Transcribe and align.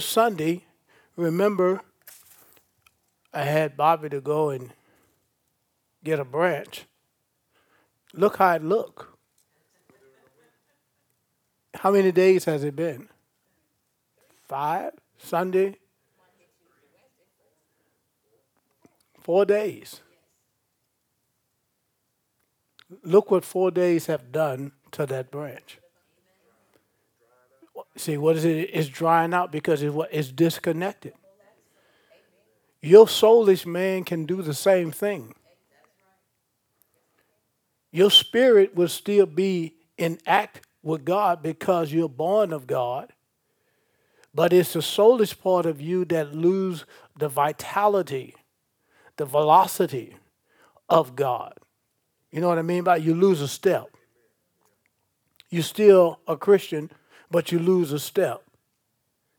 Sunday, 0.00 0.64
remember, 1.16 1.80
I 3.32 3.42
had 3.42 3.76
Bobby 3.76 4.08
to 4.08 4.20
go 4.20 4.50
and 4.50 4.72
get 6.02 6.18
a 6.18 6.24
branch. 6.24 6.84
Look 8.12 8.36
how 8.36 8.54
it 8.54 8.62
look. 8.64 9.16
How 11.74 11.90
many 11.92 12.12
days 12.12 12.44
has 12.44 12.64
it 12.64 12.76
been? 12.76 13.08
Five? 14.48 14.92
Sunday? 15.18 15.76
Four 19.20 19.44
days. 19.44 20.00
Look 23.02 23.30
what 23.30 23.44
four 23.44 23.70
days 23.70 24.06
have 24.06 24.30
done 24.30 24.72
to 24.92 25.06
that 25.06 25.30
branch. 25.30 25.78
See, 27.96 28.16
what 28.16 28.36
is 28.36 28.44
it? 28.44 28.70
It's 28.72 28.88
drying 28.88 29.32
out 29.32 29.52
because 29.52 29.82
it's, 29.82 29.94
what, 29.94 30.12
it's 30.12 30.30
disconnected. 30.30 31.14
Your 32.80 33.06
soulish 33.06 33.64
man 33.64 34.04
can 34.04 34.26
do 34.26 34.42
the 34.42 34.54
same 34.54 34.90
thing. 34.90 35.34
Your 37.90 38.10
spirit 38.10 38.74
will 38.74 38.88
still 38.88 39.26
be 39.26 39.76
in 39.96 40.18
act 40.26 40.60
with 40.82 41.04
God 41.04 41.42
because 41.42 41.92
you're 41.92 42.08
born 42.08 42.52
of 42.52 42.66
God. 42.66 43.12
But 44.34 44.52
it's 44.52 44.72
the 44.72 44.80
soulish 44.80 45.38
part 45.40 45.64
of 45.64 45.80
you 45.80 46.04
that 46.06 46.34
lose 46.34 46.84
the 47.16 47.28
vitality, 47.28 48.34
the 49.16 49.24
velocity 49.24 50.16
of 50.88 51.14
God. 51.14 51.54
You 52.32 52.40
know 52.40 52.48
what 52.48 52.58
I 52.58 52.62
mean 52.62 52.82
by 52.82 52.96
you 52.96 53.14
lose 53.14 53.40
a 53.40 53.48
step. 53.48 53.86
You're 55.50 55.62
still 55.62 56.18
a 56.26 56.36
Christian, 56.36 56.90
but 57.30 57.52
you 57.52 57.58
lose 57.58 57.92
a 57.92 57.98
step. 57.98 58.42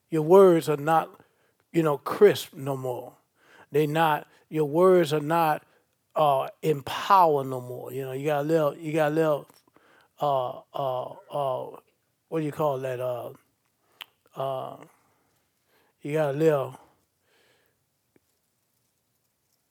Your 0.10 0.22
words 0.22 0.70
are 0.70 0.78
not, 0.78 1.10
you 1.72 1.84
know, 1.84 1.98
crisp 1.98 2.54
no 2.54 2.78
more. 2.78 3.14
They 3.72 3.88
not 3.88 4.28
your 4.50 4.66
words 4.66 5.12
are 5.14 5.20
not 5.20 5.64
uh, 6.16 6.48
empower 6.62 7.44
no 7.44 7.60
more. 7.60 7.92
You 7.92 8.04
know, 8.04 8.12
you 8.14 8.26
got 8.26 8.42
a 8.42 8.48
little, 8.48 8.78
you 8.78 8.94
got 8.94 9.12
a 9.12 9.16
little, 9.16 9.48
uh, 10.22 10.60
uh, 10.74 11.10
uh, 11.32 11.78
what 12.30 12.40
do 12.40 12.46
you 12.46 12.52
call 12.52 12.80
that? 12.80 13.00
Uh, 13.00 13.32
uh, 14.36 14.78
you 16.02 16.14
got 16.14 16.36
a 16.36 16.38
little, 16.38 16.80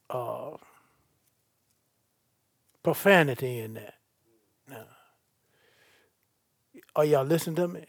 uh, 0.09 0.51
profanity 2.83 3.59
in 3.59 3.73
that. 3.73 3.95
Now, 4.69 4.85
are 6.95 7.05
y'all 7.05 7.25
listening 7.25 7.55
to 7.55 7.67
me? 7.67 7.85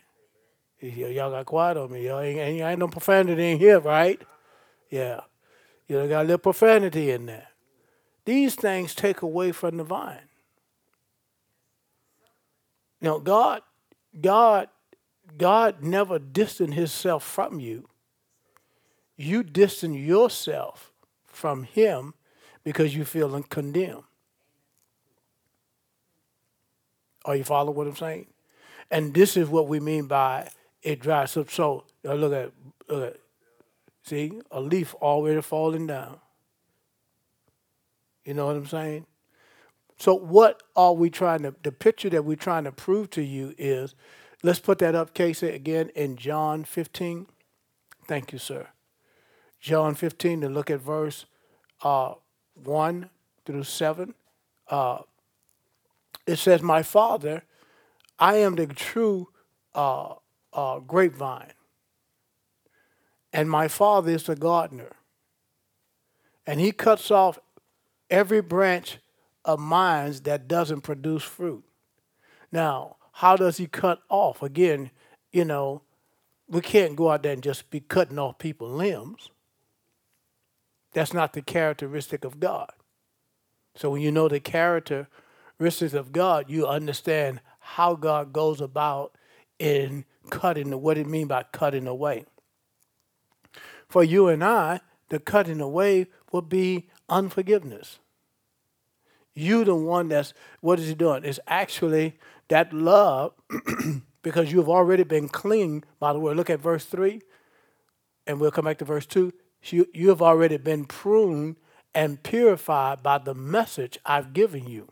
Y'all 0.81 1.31
got 1.31 1.47
quiet 1.47 1.77
on 1.77 1.91
me. 1.91 2.07
Y'all 2.07 2.21
ain't, 2.21 2.39
ain't, 2.39 2.61
ain't 2.61 2.79
no 2.79 2.89
profanity 2.89 3.53
in 3.53 3.59
here, 3.59 3.81
right? 3.81 4.21
Yeah. 4.91 5.21
You 5.89 6.07
got 6.07 6.21
a 6.21 6.29
little 6.29 6.39
profanity 6.39 7.11
in 7.11 7.27
there. 7.27 7.49
These 8.25 8.57
things 8.57 8.95
take 8.95 9.23
away 9.23 9.53
from 9.53 9.77
the 9.77 9.85
vine. 9.85 10.19
Know, 13.01 13.21
God, 13.21 13.63
God, 14.21 14.69
God 15.39 15.83
never 15.83 16.19
distanced 16.19 16.75
himself 16.75 17.23
from 17.23 17.61
you. 17.61 17.89
You 19.17 19.43
distance 19.43 19.97
yourself 19.97 20.93
from 21.27 21.63
him 21.63 22.15
because 22.65 22.97
you 22.97 23.05
feel 23.05 23.41
condemned. 23.43 24.03
Are 27.25 27.37
you 27.37 27.45
following 27.45 27.77
what 27.77 27.87
I'm 27.87 27.97
saying? 27.97 28.27
And 28.91 29.15
this 29.15 29.37
is 29.37 29.49
what 29.49 29.69
we 29.69 29.81
mean 29.81 30.07
by 30.07 30.49
it 30.87 31.01
dries 31.01 31.37
up. 31.37 31.51
So 31.51 31.85
uh, 32.05 32.15
look 32.15 32.33
at, 32.33 32.53
look 32.89 33.15
at, 33.15 33.21
see, 34.05 34.41
a 34.53 34.61
leaf 34.61 34.95
already 34.95 35.43
falling 35.43 35.89
down. 35.89 36.21
You 38.25 38.35
know 38.35 38.47
what 38.47 38.57
I'm 38.57 38.67
saying? 38.67 39.07
So 39.99 40.15
what 40.15 40.63
are 40.77 40.93
we 40.93 41.11
trying 41.11 41.43
to? 41.43 41.55
The 41.63 41.73
picture 41.73 42.09
that 42.11 42.25
we're 42.25 42.37
trying 42.37 42.65
to 42.65 42.73
prove 42.73 43.11
to 43.11 43.23
you 43.23 43.53
is, 43.59 43.97
let's 44.45 44.61
put 44.61 44.79
that 44.79 44.95
up, 44.95 45.13
Casey, 45.13 45.49
again 45.49 45.91
in 45.97 46.17
John 46.17 46.63
15. 46.63 47.27
Thank 48.07 48.33
you, 48.33 48.39
sir. 48.39 48.69
John 49.59 49.97
15 49.97 50.43
to 50.43 50.49
look 50.49 50.71
at 50.71 50.81
verse 50.81 51.27
uh, 51.83 52.15
1 52.63 53.11
through 53.45 53.65
7. 53.65 54.15
Uh, 54.69 54.99
it 56.29 56.37
says, 56.37 56.63
My 56.63 56.85
Father, 56.85 57.43
I 58.21 58.37
am 58.37 58.55
the 58.55 58.69
true 58.69 59.31
uh, 59.75 60.15
uh, 60.57 60.81
grapevine, 60.81 61.53
and 63.33 63.49
my 63.49 63.69
Father 63.69 64.11
is 64.11 64.25
the 64.25 64.35
gardener. 64.35 64.91
And 66.47 66.61
he 66.61 66.73
cuts 66.73 67.11
off 67.11 67.39
every 68.09 68.41
branch 68.41 68.99
of 69.45 69.61
mine 69.61 70.15
that 70.25 70.49
doesn't 70.49 70.81
produce 70.81 71.23
fruit. 71.23 71.63
Now, 72.51 72.97
how 73.13 73.37
does 73.37 73.59
he 73.59 73.67
cut 73.67 74.01
off? 74.09 74.43
Again, 74.43 74.91
you 75.33 75.45
know, 75.45 75.83
we 76.49 76.61
can't 76.61 76.97
go 76.97 77.11
out 77.11 77.23
there 77.23 77.33
and 77.33 77.43
just 77.43 77.69
be 77.71 77.81
cutting 77.81 78.19
off 78.19 78.39
people's 78.39 78.73
limbs. 78.73 79.31
That's 80.93 81.13
not 81.13 81.33
the 81.33 81.43
characteristic 81.43 82.25
of 82.25 82.41
God. 82.41 82.71
So 83.75 83.91
when 83.91 84.01
you 84.01 84.11
know 84.11 84.29
the 84.29 84.41
characteristics 84.41 85.93
of 85.93 86.13
God, 86.13 86.47
you 86.49 86.67
understand 86.67 87.41
how 87.59 87.95
God 87.97 88.33
goes 88.33 88.61
about 88.61 89.13
in 89.59 90.05
cutting, 90.31 90.81
what 90.81 90.99
it 90.99 91.07
mean 91.07 91.27
by 91.27 91.45
cutting 91.53 91.87
away. 91.87 92.25
For 93.89 94.03
you 94.03 94.29
and 94.29 94.43
I, 94.43 94.81
the 95.09 95.19
cutting 95.19 95.61
away 95.61 96.09
would 96.33 96.49
be 96.49 96.89
unforgiveness. 97.09 97.99
You 99.35 99.65
the 99.65 99.75
one 99.75 100.09
that's 100.09 100.33
what 100.61 100.81
is 100.81 100.89
he 100.89 100.95
doing? 100.95 101.25
It's 101.25 101.41
actually 101.47 102.19
that 102.49 102.73
love 102.73 103.35
because 104.23 104.51
you 104.51 104.59
have 104.59 104.69
already 104.69 105.05
been 105.05 105.29
clean 105.29 105.85
by 106.01 106.13
the 106.13 106.19
way. 106.19 106.35
Look 106.35 106.51
at 106.51 106.61
verse 106.61 106.85
three, 106.85 107.21
and 108.27 108.41
we'll 108.41 108.51
come 108.51 108.65
back 108.65 108.79
to 108.79 108.85
verse 108.85 109.07
two. 109.07 109.33
You, 109.65 109.87
you 109.93 110.09
have 110.11 110.23
already 110.23 110.59
been 110.59 110.85
pruned 110.85 111.57
and 111.95 112.23
purified 112.23 113.03
by 113.03 113.19
the 113.19 113.35
message 113.35 113.99
I've 114.05 114.33
given 114.33 114.69
you. 114.69 114.89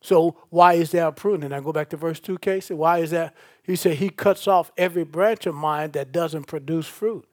So 0.00 0.36
why 0.48 0.74
is 0.74 0.92
there 0.92 1.06
a 1.06 1.12
pruning? 1.12 1.52
I 1.52 1.60
go 1.60 1.72
back 1.72 1.90
to 1.90 1.96
verse 1.96 2.20
2, 2.20 2.38
Casey. 2.38 2.74
Why 2.74 2.98
is 2.98 3.10
that? 3.10 3.34
He 3.62 3.76
said 3.76 3.96
he 3.96 4.08
cuts 4.08 4.48
off 4.48 4.72
every 4.76 5.04
branch 5.04 5.46
of 5.46 5.54
mine 5.54 5.90
that 5.92 6.12
doesn't 6.12 6.44
produce 6.44 6.86
fruit. 6.86 7.26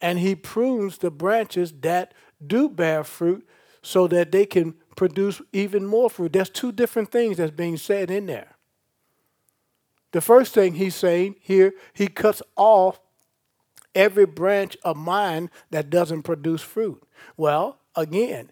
And 0.00 0.18
he 0.18 0.34
prunes 0.34 0.98
the 0.98 1.10
branches 1.10 1.72
that 1.80 2.14
do 2.44 2.68
bear 2.68 3.04
fruit 3.04 3.46
so 3.82 4.06
that 4.08 4.32
they 4.32 4.44
can 4.44 4.74
produce 4.96 5.40
even 5.52 5.86
more 5.86 6.10
fruit. 6.10 6.32
There's 6.32 6.50
two 6.50 6.72
different 6.72 7.10
things 7.10 7.36
that's 7.36 7.52
being 7.52 7.76
said 7.76 8.10
in 8.10 8.26
there. 8.26 8.56
The 10.12 10.20
first 10.20 10.54
thing 10.54 10.74
he's 10.74 10.96
saying 10.96 11.36
here, 11.40 11.72
he 11.92 12.08
cuts 12.08 12.42
off 12.56 13.00
every 13.94 14.26
branch 14.26 14.76
of 14.84 14.96
mine 14.96 15.50
that 15.70 15.90
doesn't 15.90 16.22
produce 16.22 16.62
fruit. 16.62 17.02
Well, 17.36 17.78
again, 17.94 18.50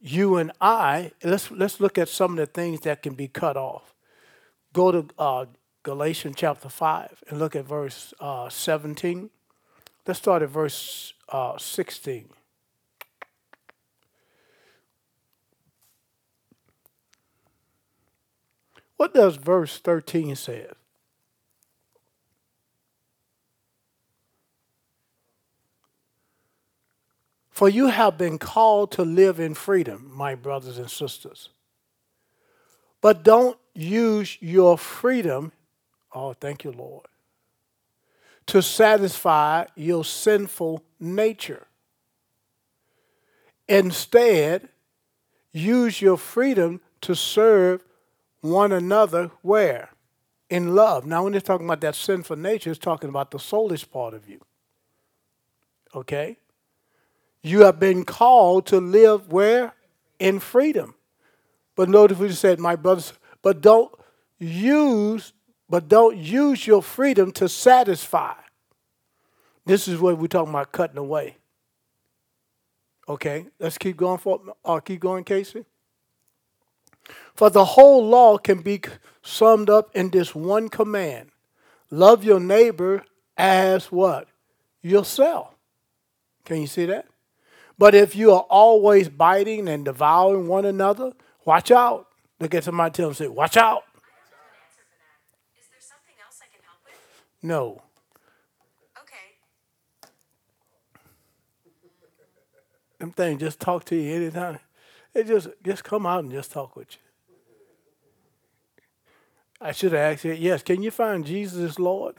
you 0.00 0.36
and 0.36 0.50
I, 0.60 1.12
let's, 1.22 1.50
let's 1.50 1.80
look 1.80 1.98
at 1.98 2.08
some 2.08 2.32
of 2.32 2.36
the 2.38 2.46
things 2.46 2.80
that 2.80 3.02
can 3.02 3.14
be 3.14 3.28
cut 3.28 3.56
off. 3.56 3.94
Go 4.72 4.92
to 4.92 5.06
uh, 5.18 5.46
Galatians 5.82 6.36
chapter 6.38 6.68
5 6.68 7.24
and 7.28 7.38
look 7.38 7.54
at 7.54 7.66
verse 7.66 8.14
uh, 8.20 8.48
17. 8.48 9.30
Let's 10.06 10.18
start 10.18 10.42
at 10.42 10.48
verse 10.48 11.12
uh, 11.28 11.58
16. 11.58 12.30
What 18.96 19.14
does 19.14 19.36
verse 19.36 19.78
13 19.78 20.36
say? 20.36 20.66
For 27.50 27.68
you 27.68 27.88
have 27.88 28.16
been 28.16 28.38
called 28.38 28.92
to 28.92 29.02
live 29.02 29.40
in 29.40 29.54
freedom, 29.54 30.10
my 30.14 30.34
brothers 30.34 30.78
and 30.78 30.90
sisters. 30.90 31.50
But 33.00 33.22
don't 33.22 33.58
use 33.74 34.36
your 34.40 34.78
freedom, 34.78 35.52
oh, 36.14 36.32
thank 36.34 36.64
you, 36.64 36.72
Lord, 36.72 37.06
to 38.46 38.62
satisfy 38.62 39.66
your 39.74 40.04
sinful 40.04 40.84
nature. 40.98 41.66
Instead, 43.68 44.68
use 45.52 46.00
your 46.02 46.16
freedom 46.16 46.80
to 47.02 47.14
serve 47.14 47.84
one 48.40 48.72
another 48.72 49.30
where? 49.42 49.90
In 50.48 50.74
love. 50.74 51.06
Now, 51.06 51.24
when 51.24 51.34
it's 51.34 51.46
talking 51.46 51.66
about 51.66 51.80
that 51.82 51.94
sinful 51.94 52.36
nature, 52.36 52.70
it's 52.70 52.78
talking 52.78 53.08
about 53.08 53.30
the 53.30 53.38
soulish 53.38 53.88
part 53.88 54.14
of 54.14 54.28
you. 54.28 54.40
Okay? 55.94 56.36
You 57.42 57.60
have 57.64 57.80
been 57.80 58.04
called 58.04 58.66
to 58.66 58.78
live 58.78 59.32
where? 59.32 59.74
In 60.18 60.40
freedom. 60.40 60.94
But 61.74 61.88
notice 61.88 62.18
we 62.18 62.32
said, 62.32 62.58
my 62.58 62.76
brothers, 62.76 63.12
but 63.42 63.60
don't 63.60 63.92
use, 64.38 65.32
but 65.68 65.88
don't 65.88 66.16
use 66.16 66.66
your 66.66 66.82
freedom 66.82 67.32
to 67.32 67.48
satisfy. 67.48 68.34
This 69.64 69.88
is 69.88 70.00
what 70.00 70.18
we're 70.18 70.26
talking 70.26 70.50
about 70.50 70.72
cutting 70.72 70.98
away. 70.98 71.36
Okay, 73.08 73.46
let's 73.58 73.78
keep 73.78 73.96
going 73.96 74.18
for 74.18 74.40
uh, 74.64 74.78
keep 74.80 75.00
going, 75.00 75.24
Casey. 75.24 75.64
For 77.34 77.50
the 77.50 77.64
whole 77.64 78.06
law 78.06 78.38
can 78.38 78.60
be 78.60 78.80
summed 79.22 79.68
up 79.68 79.90
in 79.94 80.10
this 80.10 80.34
one 80.34 80.68
command. 80.68 81.30
Love 81.90 82.22
your 82.22 82.38
neighbor 82.38 83.04
as 83.36 83.90
what? 83.90 84.28
Yourself. 84.82 85.54
Can 86.44 86.60
you 86.60 86.66
see 86.66 86.86
that? 86.86 87.06
But 87.80 87.94
if 87.94 88.14
you 88.14 88.32
are 88.32 88.44
always 88.50 89.08
biting 89.08 89.66
and 89.66 89.86
devouring 89.86 90.48
one 90.48 90.66
another, 90.66 91.12
watch 91.46 91.70
out. 91.70 92.08
Look 92.38 92.54
at 92.54 92.62
somebody 92.62 92.92
tell 92.92 93.06
them, 93.06 93.14
say, 93.14 93.26
watch 93.26 93.56
out. 93.56 93.84
No. 97.42 97.80
Okay. 99.00 99.16
Them 102.98 103.12
things 103.12 103.40
just 103.40 103.58
talk 103.58 103.86
to 103.86 103.96
you 103.96 104.14
anytime. 104.14 104.58
It 105.14 105.26
just 105.26 105.48
just 105.64 105.82
come 105.82 106.04
out 106.04 106.22
and 106.22 106.30
just 106.30 106.52
talk 106.52 106.76
with 106.76 106.88
you. 106.92 106.98
I 109.58 109.72
should 109.72 109.92
have 109.92 110.12
asked 110.12 110.26
you, 110.26 110.32
yes, 110.32 110.62
can 110.62 110.82
you 110.82 110.90
find 110.90 111.24
Jesus 111.24 111.78
Lord? 111.78 112.16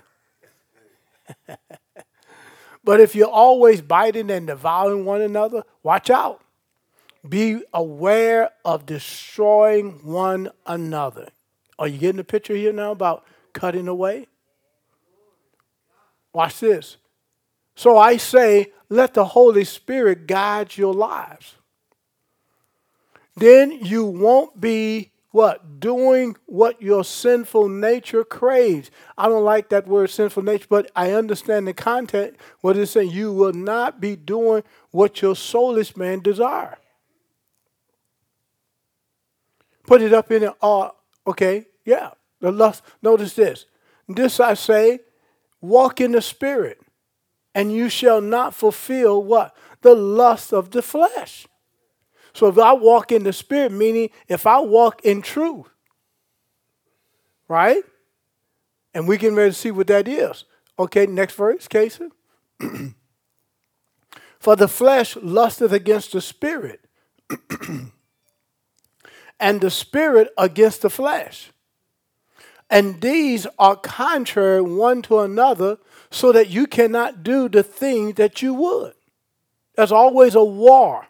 but 2.83 2.99
if 2.99 3.15
you're 3.15 3.27
always 3.27 3.81
biting 3.81 4.31
and 4.31 4.47
devouring 4.47 5.05
one 5.05 5.21
another, 5.21 5.63
watch 5.83 6.09
out. 6.09 6.41
Be 7.27 7.61
aware 7.73 8.49
of 8.65 8.85
destroying 8.85 9.99
one 10.03 10.49
another. 10.65 11.29
Are 11.77 11.87
you 11.87 11.99
getting 11.99 12.17
the 12.17 12.23
picture 12.23 12.55
here 12.55 12.73
now 12.73 12.91
about 12.91 13.25
cutting 13.53 13.87
away? 13.87 14.27
Watch 16.33 16.59
this. 16.59 16.97
So 17.75 17.97
I 17.97 18.17
say, 18.17 18.71
let 18.89 19.13
the 19.13 19.25
Holy 19.25 19.63
Spirit 19.63 20.27
guide 20.27 20.77
your 20.77 20.93
lives. 20.93 21.55
Then 23.35 23.71
you 23.71 24.05
won't 24.05 24.59
be 24.59 25.10
what? 25.31 25.79
Doing 25.79 26.35
what 26.45 26.81
your 26.81 27.03
sinful 27.03 27.69
nature 27.69 28.23
craves. 28.23 28.91
I 29.17 29.27
don't 29.27 29.45
like 29.45 29.69
that 29.69 29.87
word 29.87 30.09
sinful 30.09 30.43
nature, 30.43 30.67
but 30.69 30.91
I 30.95 31.11
understand 31.13 31.67
the 31.67 31.73
content. 31.73 32.35
What 32.59 32.77
it's 32.77 32.91
saying, 32.91 33.11
you 33.11 33.33
will 33.33 33.53
not 33.53 34.01
be 34.01 34.15
doing 34.15 34.63
what 34.91 35.21
your 35.21 35.33
soulish 35.35 35.95
man 35.95 36.19
desire. 36.19 36.77
Put 39.87 40.01
it 40.01 40.13
up 40.13 40.31
in 40.31 40.43
it. 40.43 40.53
Uh, 40.61 40.89
okay, 41.25 41.65
yeah. 41.85 42.11
The 42.41 42.51
lust. 42.51 42.83
Notice 43.01 43.33
this. 43.33 43.65
This 44.07 44.39
I 44.39 44.55
say 44.55 44.99
Walk 45.61 46.01
in 46.01 46.11
the 46.11 46.21
Spirit, 46.21 46.81
and 47.53 47.71
you 47.71 47.87
shall 47.87 48.19
not 48.19 48.55
fulfill 48.55 49.23
what? 49.23 49.55
The 49.81 49.93
lust 49.93 50.51
of 50.53 50.71
the 50.71 50.81
flesh. 50.81 51.47
So 52.33 52.47
if 52.47 52.57
I 52.57 52.73
walk 52.73 53.11
in 53.11 53.23
the 53.23 53.33
Spirit, 53.33 53.71
meaning 53.71 54.09
if 54.27 54.47
I 54.47 54.59
walk 54.59 55.01
in 55.03 55.21
truth, 55.21 55.67
right? 57.47 57.83
And 58.93 59.07
we 59.07 59.17
can 59.17 59.35
ready 59.35 59.51
to 59.51 59.57
see 59.57 59.71
what 59.71 59.87
that 59.87 60.07
is. 60.07 60.45
Okay, 60.79 61.05
next 61.05 61.35
verse, 61.35 61.67
Casey. 61.67 62.09
For 64.39 64.55
the 64.55 64.67
flesh 64.67 65.15
lusteth 65.17 65.71
against 65.71 66.13
the 66.13 66.21
spirit, 66.21 66.81
and 69.39 69.61
the 69.61 69.69
spirit 69.69 70.29
against 70.35 70.81
the 70.81 70.89
flesh. 70.89 71.51
And 72.67 73.01
these 73.01 73.45
are 73.59 73.75
contrary 73.75 74.63
one 74.63 75.03
to 75.03 75.19
another, 75.19 75.77
so 76.09 76.31
that 76.31 76.49
you 76.49 76.65
cannot 76.65 77.21
do 77.21 77.49
the 77.49 77.61
thing 77.61 78.13
that 78.13 78.41
you 78.41 78.55
would. 78.55 78.93
There's 79.75 79.91
always 79.91 80.33
a 80.33 80.43
war 80.43 81.05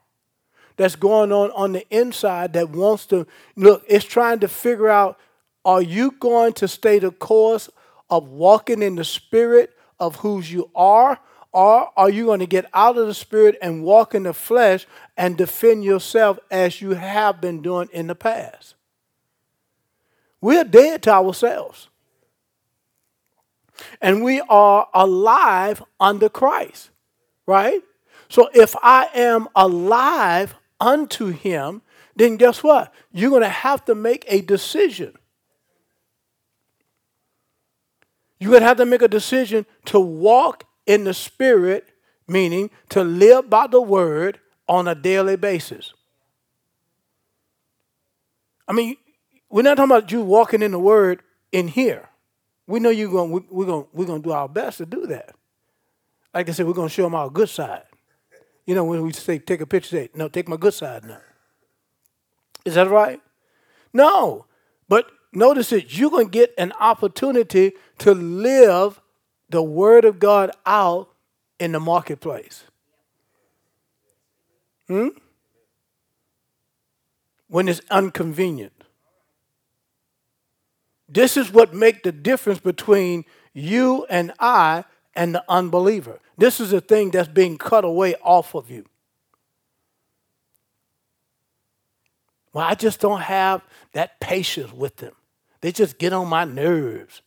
that's 0.82 0.96
going 0.96 1.32
on 1.32 1.52
on 1.52 1.74
the 1.74 1.88
inside 1.96 2.54
that 2.54 2.70
wants 2.72 3.06
to 3.08 3.28
look, 3.56 3.84
it's 3.88 4.04
trying 4.04 4.40
to 4.40 4.48
figure 4.48 4.90
out 4.90 5.20
are 5.64 5.82
you 5.82 6.12
going 6.20 6.54
to 6.54 6.68
stay 6.68 6.98
the 6.98 7.12
course 7.12 7.70
of 8.10 8.30
walking 8.30 8.82
in 8.82 8.96
the 8.96 9.04
spirit 9.04 9.78
of 10.00 10.18
whose 10.18 10.52
you 10.52 10.72
are? 10.76 11.20
Or 11.54 11.92
are 11.96 12.10
you 12.10 12.26
going 12.26 12.40
to 12.40 12.48
get 12.48 12.66
out 12.74 12.98
of 12.98 13.06
the 13.06 13.14
spirit 13.14 13.58
and 13.62 13.84
walk 13.84 14.16
in 14.16 14.24
the 14.24 14.34
flesh 14.34 14.88
and 15.18 15.38
defend 15.38 15.84
yourself 15.84 16.40
as 16.50 16.82
you 16.82 16.92
have 16.92 17.42
been 17.42 17.62
doing 17.62 17.90
in 17.92 18.08
the 18.08 18.16
past? 18.16 18.76
We're 20.40 20.64
dead 20.64 21.04
to 21.04 21.12
ourselves. 21.12 21.90
And 24.02 24.24
we 24.24 24.42
are 24.50 24.88
alive 24.94 25.84
under 26.00 26.30
Christ, 26.30 26.90
right? 27.46 27.82
So 28.30 28.50
if 28.54 28.76
I 28.82 29.10
am 29.14 29.48
alive 29.56 30.56
unto 30.82 31.28
Him, 31.28 31.82
then 32.16 32.36
guess 32.36 32.62
what? 32.64 32.94
You're 33.14 33.30
going 33.30 33.44
to 33.44 33.50
have 33.50 33.86
to 33.86 33.96
make 33.96 34.26
a 34.28 34.42
decision. 34.42 35.14
You're 38.40 38.52
going 38.52 38.62
to 38.62 38.68
have 38.68 38.78
to 38.78 38.86
make 38.86 39.04
a 39.04 39.08
decision 39.08 39.66
to 39.86 40.00
walk 40.00 40.66
in 40.86 41.04
the 41.04 41.14
Spirit, 41.14 41.94
meaning 42.28 42.72
to 42.90 43.04
live 43.04 43.50
by 43.50 43.68
the 43.68 43.80
Word 43.80 44.40
on 44.68 44.88
a 44.88 44.96
daily 44.96 45.36
basis. 45.36 45.94
I 48.68 48.74
mean, 48.74 48.98
we're 49.50 49.62
not 49.62 49.76
talking 49.76 49.92
about 49.92 50.12
you 50.12 50.22
walking 50.22 50.62
in 50.62 50.72
the 50.72 50.80
Word 50.80 51.22
in 51.52 51.68
here. 51.68 52.10
We 52.68 52.80
know 52.80 52.90
you're 52.90 53.12
going. 53.12 53.32
We're 53.50 53.66
going. 53.66 53.86
We're 53.94 54.06
going 54.06 54.22
to 54.22 54.28
do 54.30 54.34
our 54.34 54.48
best 54.48 54.80
to 54.80 54.86
do 54.86 55.06
that. 55.08 55.36
Like 56.34 56.48
I 56.50 56.54
said, 56.54 56.66
we're 56.66 56.74
going 56.74 56.88
to 56.88 56.94
show 56.94 57.04
them 57.04 57.16
our 57.16 57.30
good 57.30 57.50
side. 57.50 57.84
You 58.72 58.76
know, 58.76 58.86
when 58.86 59.02
we 59.02 59.12
say 59.12 59.38
take 59.38 59.60
a 59.60 59.66
picture, 59.66 59.90
say 59.90 60.10
no, 60.14 60.30
take 60.30 60.48
my 60.48 60.56
good 60.56 60.74
side 60.74 61.04
now. 61.04 61.20
Is 62.64 62.76
that 62.76 62.90
right? 62.90 63.20
No, 63.92 64.46
but 64.88 65.12
notice 65.34 65.74
it. 65.74 65.88
You're 65.90 66.10
going 66.10 66.28
to 66.28 66.32
get 66.32 66.54
an 66.58 66.72
opportunity 66.80 67.74
to 67.98 68.14
live 68.14 69.02
the 69.50 69.62
Word 69.62 70.06
of 70.06 70.20
God 70.20 70.52
out 70.66 71.10
in 71.60 71.74
the 71.74 71.82
marketplace. 71.82 72.64
Hmm. 74.88 75.10
When 77.50 77.68
it's 77.68 77.82
inconvenient. 77.92 78.86
This 81.10 81.36
is 81.36 81.52
what 81.52 81.74
make 81.74 82.04
the 82.04 82.14
difference 82.14 82.60
between 82.60 83.26
you 83.54 84.06
and 84.10 84.32
I 84.40 84.86
and 85.16 85.36
the 85.36 85.44
unbeliever. 85.50 86.20
This 86.38 86.60
is 86.60 86.74
a 86.74 86.82
thing 86.82 87.12
that's 87.12 87.28
being 87.28 87.58
cut 87.58 87.86
away 87.86 88.16
off 88.22 88.56
of 88.56 88.70
you. 88.70 88.86
Well, 92.54 92.66
I 92.66 92.76
just 92.76 93.00
don't 93.00 93.22
have 93.22 93.62
that 93.94 94.20
patience 94.20 94.74
with 94.74 94.98
them. 94.98 95.14
They 95.62 95.72
just 95.72 95.98
get 95.98 96.12
on 96.12 96.28
my 96.28 96.44
nerves. 96.44 97.22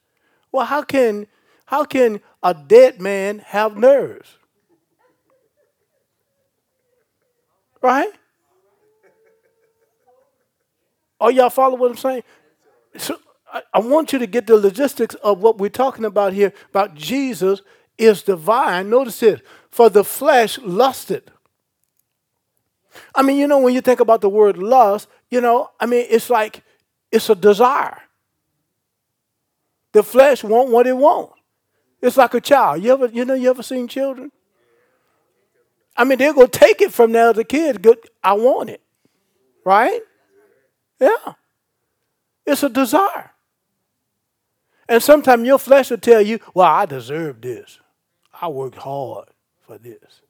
Well, 0.53 0.67
how 0.67 0.83
can 0.83 1.27
how 1.67 1.85
can 1.85 2.21
a 2.43 2.53
dead 2.53 3.01
man 3.01 3.39
have 3.41 3.77
nerves? 3.77 4.37
Right? 7.81 8.13
Are 11.21 11.31
y'all 11.31 11.51
follow 11.51 11.77
what 11.77 11.91
I'm 11.91 11.97
saying? 11.97 12.23
So, 12.97 13.19
I, 13.73 13.79
want 13.79 14.13
you 14.13 14.19
to 14.19 14.27
get 14.27 14.47
the 14.49 14.57
logistics 14.57 15.15
of 15.17 15.41
what 15.41 15.59
we're 15.59 15.69
talking 15.69 16.05
about 16.05 16.33
here 16.33 16.53
about 16.71 16.95
Jesus 16.95 17.63
is 17.97 18.23
divine. 18.23 18.91
Notice 18.91 19.21
this 19.21 19.41
for 19.71 19.89
the 19.89 20.03
flesh 20.03 20.59
lusted. 20.59 21.31
I 23.15 23.23
mean, 23.23 23.39
you 23.39 23.47
know, 23.47 23.61
when 23.61 23.75
you 23.75 23.81
think 23.81 24.01
about 24.01 24.21
the 24.21 24.29
word 24.29 24.57
lust, 24.57 25.09
you 25.31 25.41
know, 25.41 25.71
I 25.79 25.87
mean, 25.87 26.07
it's 26.09 26.31
like 26.31 26.63
it's 27.13 27.31
a 27.31 27.35
desire. 27.35 28.01
The 29.93 30.03
flesh 30.03 30.43
want 30.43 30.71
what 30.71 30.87
it 30.87 30.97
wants. 30.97 31.35
It's 32.03 32.17
like 32.17 32.35
a 32.35 32.41
child. 32.41 32.83
You 32.83 32.93
ever, 32.93 33.07
you 33.07 33.25
know, 33.25 33.35
you 33.35 33.51
ever 33.51 33.63
seen 33.63 33.87
children? 33.87 34.33
I 35.97 36.03
mean, 36.03 36.19
they're 36.19 36.35
gonna 36.35 36.49
take 36.49 36.81
it 36.81 36.93
from 36.93 37.13
the 37.13 37.21
other 37.21 37.45
kid. 37.45 37.83
Good, 37.83 37.99
I 38.23 38.33
want 38.33 38.71
it, 38.71 38.83
right? 39.65 40.01
Yeah, 41.01 41.35
it's 42.45 42.65
a 42.65 42.69
desire. 42.69 43.31
And 44.89 45.03
sometimes 45.03 45.47
your 45.47 45.59
flesh 45.59 45.91
will 45.91 45.99
tell 45.99 46.21
you, 46.21 46.39
well, 46.53 46.67
I 46.67 46.87
deserve 46.87 47.41
this. 47.41 47.79
I 48.41 48.49
worked 48.49 48.77
hard 48.77 49.29
for 49.67 49.79
this. 49.79 50.21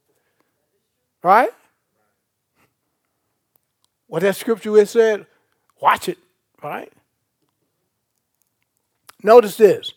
Right? 1.23 1.51
What 4.07 4.23
that 4.23 4.37
scripture 4.37 4.77
is 4.79 4.91
said, 4.91 5.27
watch 5.81 6.09
it, 6.09 6.19
right? 6.63 6.93
Notice 9.23 9.57
this. 9.57 9.93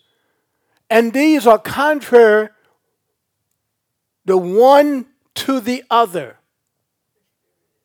And 0.90 1.12
these 1.12 1.46
are 1.46 1.60
contrary 1.60 2.50
the 4.26 4.38
one 4.38 5.06
to 5.36 5.60
the 5.60 5.84
other. 5.90 6.38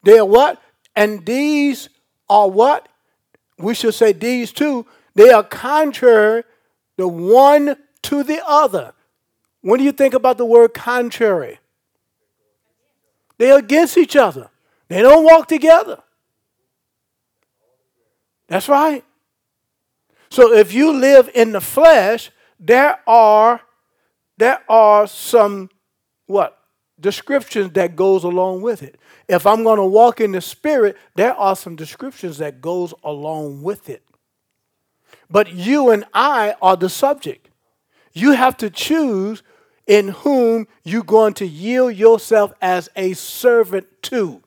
They 0.05 0.19
are 0.19 0.27
what? 0.27 0.61
And 0.97 1.25
these 1.25 1.89
are 2.29 2.49
what? 2.49 2.89
We 3.59 3.75
should 3.75 3.95
say 3.95 4.13
these 4.13 4.53
two. 4.53 4.87
They 5.15 5.31
are 5.31 5.45
contrary 5.45 6.45
the 7.03 7.09
one 7.09 7.77
to 8.03 8.23
the 8.23 8.41
other. 8.47 8.95
When 9.61 9.79
do 9.79 9.85
you 9.85 9.91
think 9.91 10.15
about 10.15 10.39
the 10.39 10.45
word 10.45 10.73
contrary? 10.73 11.59
They're 13.39 13.59
against 13.59 13.99
each 13.99 14.15
other. 14.15 14.51
They 14.87 15.03
don't 15.03 15.25
walk 15.25 15.49
together. 15.49 16.01
That's 18.47 18.69
right. 18.69 19.05
So 20.31 20.53
if 20.53 20.73
you 20.73 20.93
live 20.93 21.29
in 21.35 21.51
the 21.51 21.61
flesh, 21.61 22.31
there 22.61 23.01
are 23.09 23.61
there 24.39 24.61
are 24.69 25.09
some 25.09 25.71
what 26.27 26.59
descriptions 27.01 27.73
that 27.73 27.97
goes 27.97 28.23
along 28.23 28.63
with 28.63 28.85
it. 28.85 28.97
If 29.27 29.45
I'm 29.45 29.65
going 29.65 29.79
to 29.79 29.85
walk 29.85 30.21
in 30.21 30.31
the 30.31 30.41
spirit, 30.41 30.97
there 31.17 31.35
are 31.35 31.57
some 31.57 31.75
descriptions 31.75 32.39
that 32.39 32.61
goes 32.61 32.95
along 33.03 33.63
with 33.63 33.89
it. 33.89 34.05
But 35.33 35.55
you 35.55 35.89
and 35.89 36.05
I 36.13 36.55
are 36.61 36.77
the 36.77 36.91
subject. 36.91 37.49
You 38.13 38.33
have 38.33 38.55
to 38.59 38.69
choose 38.69 39.43
in 39.87 40.09
whom 40.09 40.69
you're 40.85 41.03
going 41.03 41.33
to 41.35 41.47
yield 41.47 41.97
yourself 41.97 42.53
as 42.61 42.91
a 42.97 43.15
servant 43.15 43.87
to. 44.03 44.43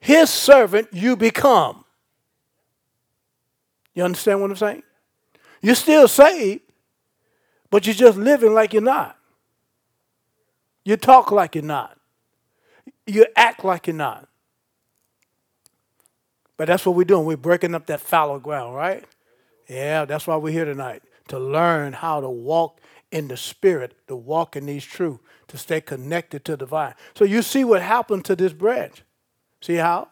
His 0.00 0.30
servant 0.30 0.88
you 0.92 1.14
become. 1.14 1.84
You 3.94 4.02
understand 4.02 4.40
what 4.40 4.50
I'm 4.50 4.56
saying? 4.56 4.82
You're 5.60 5.74
still 5.74 6.08
saved, 6.08 6.62
but 7.70 7.86
you're 7.86 7.94
just 7.94 8.16
living 8.16 8.54
like 8.54 8.72
you're 8.72 8.80
not. 8.80 9.18
You 10.84 10.96
talk 10.96 11.30
like 11.30 11.54
you're 11.54 11.62
not. 11.62 11.98
You 13.06 13.26
act 13.36 13.62
like 13.62 13.86
you're 13.86 13.94
not. 13.94 14.26
But 16.62 16.68
that's 16.68 16.86
what 16.86 16.94
we're 16.94 17.02
doing. 17.02 17.26
We're 17.26 17.36
breaking 17.36 17.74
up 17.74 17.86
that 17.86 17.98
fallow 17.98 18.38
ground, 18.38 18.76
right? 18.76 19.04
Yeah, 19.68 20.04
that's 20.04 20.28
why 20.28 20.36
we're 20.36 20.52
here 20.52 20.64
tonight 20.64 21.02
to 21.26 21.36
learn 21.36 21.92
how 21.92 22.20
to 22.20 22.30
walk 22.30 22.80
in 23.10 23.26
the 23.26 23.36
spirit, 23.36 23.96
to 24.06 24.14
walk 24.14 24.54
in 24.54 24.66
these 24.66 24.84
truths, 24.84 25.24
to 25.48 25.58
stay 25.58 25.80
connected 25.80 26.44
to 26.44 26.56
the 26.56 26.64
vine. 26.64 26.94
So 27.16 27.24
you 27.24 27.42
see 27.42 27.64
what 27.64 27.82
happened 27.82 28.24
to 28.26 28.36
this 28.36 28.52
branch. 28.52 29.02
See 29.60 29.74
how? 29.74 30.06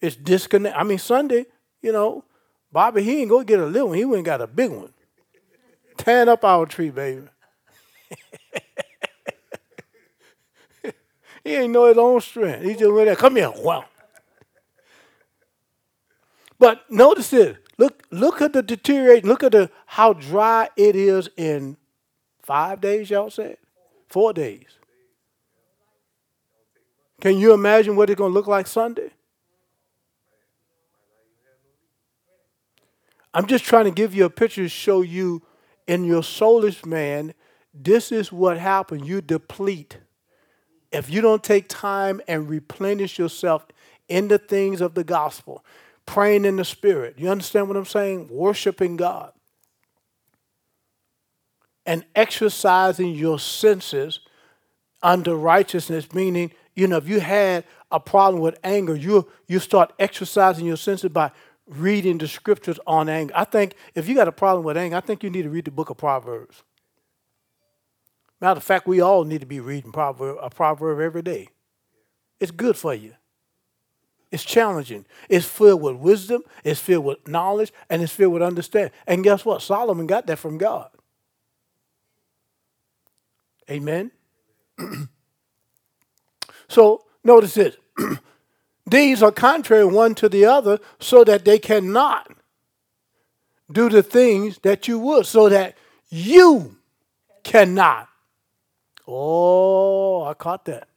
It's 0.00 0.14
disconnect. 0.14 0.76
I 0.78 0.84
mean, 0.84 0.98
Sunday, 0.98 1.46
you 1.82 1.90
know, 1.90 2.22
Bobby, 2.70 3.02
he 3.02 3.22
ain't 3.22 3.30
go 3.30 3.42
get 3.42 3.58
a 3.58 3.66
little 3.66 3.88
one. 3.88 3.98
He 3.98 4.04
went 4.04 4.24
got 4.24 4.40
a 4.40 4.46
big 4.46 4.70
one. 4.70 4.92
Tearing 5.96 6.28
up 6.28 6.44
our 6.44 6.66
tree, 6.66 6.90
baby. 6.90 7.22
he 11.42 11.56
ain't 11.56 11.72
know 11.72 11.86
his 11.86 11.98
own 11.98 12.20
strength. 12.20 12.62
He 12.62 12.74
just 12.76 12.92
went 12.92 13.06
there, 13.06 13.16
come 13.16 13.34
here, 13.34 13.50
wow. 13.56 13.86
But 16.60 16.88
notice 16.90 17.30
this. 17.30 17.56
Look, 17.78 18.04
look 18.10 18.42
at 18.42 18.52
the 18.52 18.62
deterioration. 18.62 19.26
Look 19.26 19.42
at 19.42 19.52
the 19.52 19.70
how 19.86 20.12
dry 20.12 20.68
it 20.76 20.94
is 20.94 21.28
in 21.36 21.78
five 22.42 22.80
days, 22.82 23.10
y'all 23.10 23.30
said? 23.30 23.56
Four 24.08 24.34
days. 24.34 24.66
Can 27.20 27.38
you 27.38 27.54
imagine 27.54 27.96
what 27.96 28.10
it's 28.10 28.18
going 28.18 28.30
to 28.30 28.34
look 28.34 28.46
like 28.46 28.66
Sunday? 28.66 29.10
I'm 33.32 33.46
just 33.46 33.64
trying 33.64 33.84
to 33.86 33.90
give 33.90 34.14
you 34.14 34.26
a 34.26 34.30
picture 34.30 34.62
to 34.62 34.68
show 34.68 35.02
you 35.02 35.42
in 35.86 36.04
your 36.04 36.22
soulish 36.22 36.84
man, 36.84 37.34
this 37.72 38.12
is 38.12 38.30
what 38.30 38.58
happens. 38.58 39.08
You 39.08 39.20
deplete. 39.20 39.98
If 40.92 41.08
you 41.08 41.20
don't 41.20 41.42
take 41.42 41.68
time 41.68 42.20
and 42.28 42.48
replenish 42.48 43.18
yourself 43.18 43.66
in 44.08 44.28
the 44.28 44.38
things 44.38 44.80
of 44.80 44.94
the 44.94 45.04
gospel, 45.04 45.64
praying 46.10 46.44
in 46.44 46.56
the 46.56 46.64
spirit, 46.64 47.14
you 47.18 47.30
understand 47.30 47.68
what 47.68 47.76
I'm 47.76 47.84
saying? 47.84 48.26
Worshiping 48.32 48.96
God 48.96 49.32
and 51.86 52.04
exercising 52.16 53.14
your 53.14 53.38
senses 53.38 54.18
under 55.04 55.36
righteousness, 55.36 56.12
meaning, 56.12 56.50
you 56.74 56.88
know, 56.88 56.96
if 56.96 57.08
you 57.08 57.20
had 57.20 57.62
a 57.92 58.00
problem 58.00 58.42
with 58.42 58.58
anger, 58.64 58.96
you 58.96 59.28
you 59.46 59.60
start 59.60 59.92
exercising 60.00 60.66
your 60.66 60.76
senses 60.76 61.10
by 61.10 61.30
reading 61.68 62.18
the 62.18 62.26
scriptures 62.26 62.80
on 62.88 63.08
anger. 63.08 63.32
I 63.36 63.44
think 63.44 63.74
if 63.94 64.08
you 64.08 64.16
got 64.16 64.26
a 64.26 64.32
problem 64.32 64.64
with 64.64 64.76
anger, 64.76 64.96
I 64.96 65.00
think 65.00 65.22
you 65.22 65.30
need 65.30 65.42
to 65.42 65.50
read 65.50 65.64
the 65.64 65.70
book 65.70 65.90
of 65.90 65.96
Proverbs. 65.96 66.64
Matter 68.40 68.58
of 68.58 68.64
fact, 68.64 68.88
we 68.88 69.00
all 69.00 69.22
need 69.22 69.42
to 69.42 69.46
be 69.46 69.60
reading 69.60 69.92
proverb, 69.92 70.38
a 70.42 70.50
proverb 70.50 70.98
every 70.98 71.22
day. 71.22 71.50
It's 72.40 72.50
good 72.50 72.76
for 72.76 72.94
you. 72.94 73.12
It's 74.30 74.44
challenging. 74.44 75.06
It's 75.28 75.46
filled 75.46 75.82
with 75.82 75.96
wisdom, 75.96 76.42
it's 76.62 76.80
filled 76.80 77.04
with 77.04 77.26
knowledge, 77.26 77.72
and 77.88 78.02
it's 78.02 78.12
filled 78.12 78.32
with 78.34 78.42
understanding. 78.42 78.92
And 79.06 79.24
guess 79.24 79.44
what? 79.44 79.62
Solomon 79.62 80.06
got 80.06 80.26
that 80.26 80.38
from 80.38 80.58
God. 80.58 80.90
Amen. 83.68 84.10
so 86.68 87.04
notice 87.24 87.54
this. 87.54 87.76
These 88.86 89.22
are 89.22 89.32
contrary 89.32 89.84
one 89.84 90.14
to 90.16 90.28
the 90.28 90.44
other, 90.44 90.78
so 90.98 91.24
that 91.24 91.44
they 91.44 91.58
cannot 91.58 92.28
do 93.70 93.88
the 93.88 94.02
things 94.02 94.58
that 94.62 94.88
you 94.88 94.98
would, 94.98 95.26
so 95.26 95.48
that 95.48 95.76
you 96.08 96.76
cannot. 97.44 98.08
Oh, 99.06 100.24
I 100.24 100.34
caught 100.34 100.64
that. 100.66 100.88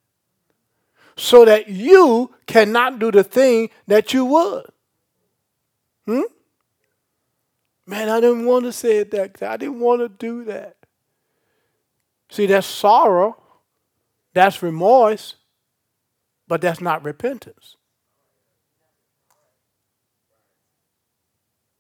So 1.24 1.46
that 1.46 1.70
you 1.70 2.36
cannot 2.48 3.00
do 3.00 3.10
the 3.10 3.24
thing 3.24 3.70
that 3.88 4.14
you 4.14 4.26
would. 4.26 4.66
Hmm? 6.06 6.24
Man, 7.88 8.10
I 8.10 8.20
didn't 8.20 8.46
want 8.46 8.66
to 8.66 8.74
say 8.74 8.98
it 8.98 9.12
that. 9.12 9.42
I 9.42 9.56
didn't 9.56 9.80
want 9.80 10.02
to 10.02 10.10
do 10.10 10.44
that. 10.44 10.76
See, 12.30 12.46
that's 12.46 12.68
sorrow, 12.68 13.42
that's 14.34 14.62
remorse, 14.62 15.36
but 16.50 16.60
that's 16.60 16.82
not 16.82 17.06
repentance. 17.06 17.78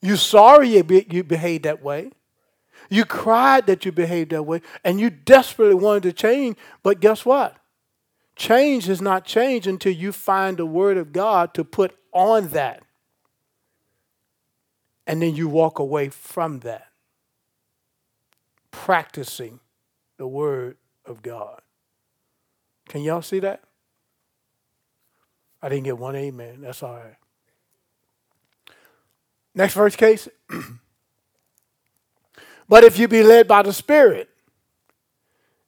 You 0.02 0.16
sorry 0.16 0.70
you, 0.70 1.06
you 1.10 1.26
behaved 1.26 1.66
that 1.66 1.84
way. 1.84 2.12
You 2.90 3.04
cried 3.04 3.68
that 3.68 3.84
you 3.84 3.92
behaved 3.92 4.32
that 4.32 4.44
way, 4.44 4.62
and 4.86 5.02
you 5.02 5.10
desperately 5.10 5.76
wanted 5.76 6.04
to 6.04 6.14
change, 6.14 6.56
but 6.82 7.02
guess 7.02 7.26
what? 7.26 7.58
Change 8.36 8.90
is 8.90 9.02
not 9.02 9.26
change 9.26 9.68
until 9.68 9.94
you 9.94 10.12
find 10.12 10.58
the 10.58 10.66
Word 10.66 10.98
of 10.98 11.14
God 11.14 11.54
to 11.54 11.64
put 11.64 11.96
on 12.12 12.50
that. 12.50 12.84
And 15.06 15.22
then 15.22 15.36
you 15.36 15.48
walk 15.48 15.80
away 15.80 16.10
from 16.10 16.62
that, 16.62 16.88
practicing 18.72 19.60
the 20.18 20.28
Word 20.28 20.78
of 21.06 21.22
God. 21.22 21.62
Can 22.88 23.02
y'all 23.02 23.22
see 23.22 23.40
that? 23.40 23.62
I 25.62 25.70
didn't 25.70 25.86
get 25.86 25.98
one 25.98 26.16
amen. 26.16 26.62
That's 26.62 26.84
all 26.84 26.96
right. 26.96 27.16
Next 29.56 29.76
verse 29.76 29.96
case. 29.96 30.28
but 32.68 32.84
if 32.84 32.98
you 32.98 33.08
be 33.08 33.24
led 33.24 33.48
by 33.48 33.62
the 33.62 33.72
Spirit, 33.72 34.30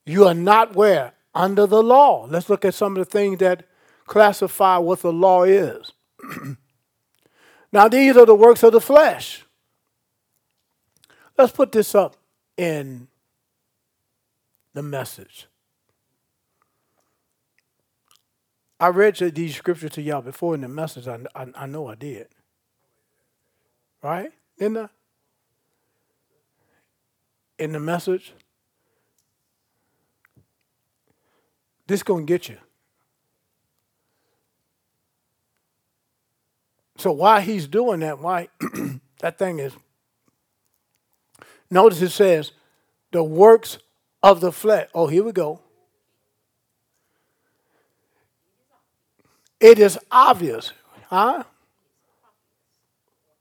you 0.05 0.27
are 0.27 0.33
not 0.33 0.75
where? 0.75 1.13
Under 1.35 1.67
the 1.67 1.83
law. 1.83 2.25
Let's 2.29 2.49
look 2.49 2.65
at 2.65 2.73
some 2.73 2.97
of 2.97 3.05
the 3.05 3.11
things 3.11 3.39
that 3.39 3.67
classify 4.07 4.77
what 4.77 5.01
the 5.01 5.11
law 5.11 5.43
is. 5.43 5.91
now, 7.71 7.87
these 7.87 8.15
are 8.15 8.25
the 8.25 8.33
works 8.33 8.63
of 8.63 8.71
the 8.71 8.81
flesh. 8.81 9.45
Let's 11.37 11.51
put 11.51 11.73
this 11.73 11.93
up 11.93 12.15
in 12.55 13.09
the 14.73 14.81
message. 14.81 15.47
I 18.79 18.89
read 18.89 19.15
these 19.15 19.55
scriptures 19.55 19.91
to 19.91 20.01
y'all 20.01 20.21
before 20.21 20.53
in 20.55 20.61
the 20.61 20.67
message. 20.67 21.07
I, 21.07 21.19
I, 21.33 21.47
I 21.55 21.65
know 21.65 21.87
I 21.87 21.95
did. 21.95 22.27
Right? 24.01 24.31
In 24.57 24.73
the 24.73 24.89
in 27.57 27.71
the 27.71 27.79
message. 27.79 28.33
This 31.87 32.03
gonna 32.03 32.23
get 32.23 32.49
you. 32.49 32.57
So 36.97 37.11
why 37.11 37.41
he's 37.41 37.67
doing 37.67 37.99
that, 37.99 38.19
why 38.19 38.47
that 39.19 39.37
thing 39.37 39.59
is 39.59 39.73
notice 41.69 42.01
it 42.01 42.09
says 42.09 42.51
the 43.11 43.23
works 43.23 43.77
of 44.23 44.41
the 44.41 44.51
flesh. 44.51 44.89
Oh, 44.93 45.07
here 45.07 45.23
we 45.23 45.31
go. 45.31 45.61
It 49.59 49.79
is 49.79 49.97
obvious, 50.11 50.73
huh? 51.09 51.43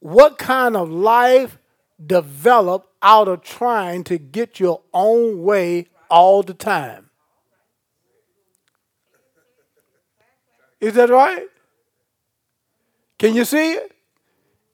What 0.00 0.38
kind 0.38 0.76
of 0.76 0.90
life 0.90 1.58
develop 2.04 2.90
out 3.02 3.28
of 3.28 3.42
trying 3.42 4.04
to 4.04 4.18
get 4.18 4.60
your 4.60 4.82
own 4.92 5.42
way 5.42 5.88
all 6.10 6.42
the 6.42 6.54
time? 6.54 7.03
Is 10.84 10.92
that 10.94 11.08
right? 11.08 11.46
Can 13.18 13.34
you 13.34 13.46
see 13.46 13.72
it? 13.72 13.92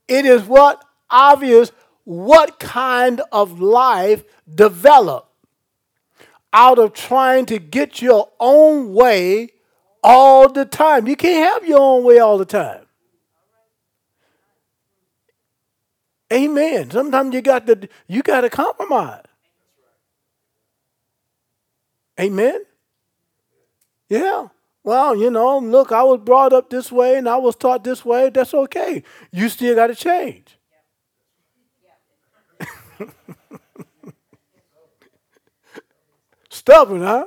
It 0.08 0.26
is 0.26 0.42
what 0.42 0.84
obvious 1.08 1.70
what 2.02 2.58
kind 2.58 3.22
of 3.30 3.60
life 3.60 4.24
develop 4.52 5.30
out 6.52 6.80
of 6.80 6.94
trying 6.94 7.46
to 7.46 7.60
get 7.60 8.02
your 8.02 8.28
own 8.40 8.92
way 8.92 9.50
all 10.02 10.48
the 10.48 10.64
time. 10.64 11.06
You 11.06 11.14
can't 11.14 11.48
have 11.48 11.68
your 11.68 11.78
own 11.78 12.02
way 12.02 12.18
all 12.18 12.38
the 12.38 12.44
time. 12.44 12.86
Amen. 16.32 16.90
Sometimes 16.90 17.32
you 17.32 17.40
got 17.40 17.68
to 17.68 17.88
you 18.08 18.22
got 18.24 18.40
to 18.40 18.50
compromise. 18.50 19.22
Amen. 22.18 22.64
Yeah. 24.08 24.48
Well, 24.82 25.14
you 25.14 25.30
know, 25.30 25.58
look, 25.58 25.92
I 25.92 26.02
was 26.02 26.20
brought 26.20 26.52
up 26.54 26.70
this 26.70 26.90
way 26.90 27.18
and 27.18 27.28
I 27.28 27.36
was 27.36 27.54
taught 27.54 27.84
this 27.84 28.04
way. 28.04 28.30
That's 28.30 28.54
okay. 28.54 29.02
You 29.30 29.48
still 29.50 29.74
got 29.74 29.88
to 29.88 29.94
change. 29.94 30.56
Stubborn, 36.50 37.02
huh? 37.02 37.26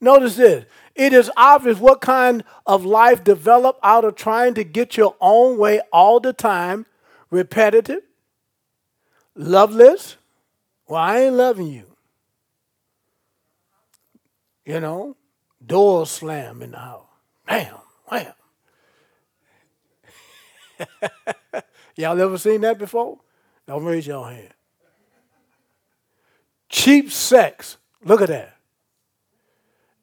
Notice 0.00 0.36
this. 0.36 0.64
It 0.94 1.12
is 1.12 1.30
obvious 1.36 1.78
what 1.78 2.00
kind 2.00 2.44
of 2.66 2.84
life 2.84 3.22
develop 3.22 3.78
out 3.82 4.04
of 4.04 4.14
trying 4.14 4.54
to 4.54 4.64
get 4.64 4.96
your 4.96 5.14
own 5.20 5.58
way 5.58 5.80
all 5.92 6.18
the 6.18 6.32
time, 6.32 6.86
repetitive, 7.30 8.02
loveless. 9.34 10.16
Well, 10.88 11.00
I 11.00 11.20
ain't 11.20 11.34
loving 11.34 11.68
you. 11.68 11.86
You 14.66 14.80
know, 14.80 15.16
doors 15.66 16.10
slam 16.10 16.62
in 16.62 16.72
the 16.72 16.78
house. 16.78 17.06
Bam, 17.46 17.74
wham. 18.06 18.32
Y'all 21.96 22.20
ever 22.20 22.38
seen 22.38 22.62
that 22.62 22.78
before? 22.78 23.18
Don't 23.66 23.84
raise 23.84 24.06
your 24.06 24.28
hand. 24.28 24.54
Cheap 26.68 27.12
sex. 27.12 27.76
Look 28.04 28.22
at 28.22 28.28
that. 28.28 28.56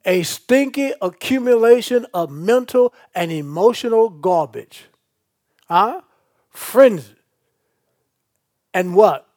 A 0.06 0.24
stinky 0.24 0.94
accumulation 1.02 2.06
of 2.14 2.32
mental 2.32 2.94
and 3.14 3.32
emotional 3.32 4.10
garbage. 4.10 4.86
Huh? 5.68 6.02
Frenzy. 6.50 7.16
And 8.74 8.96
what? 8.96 9.28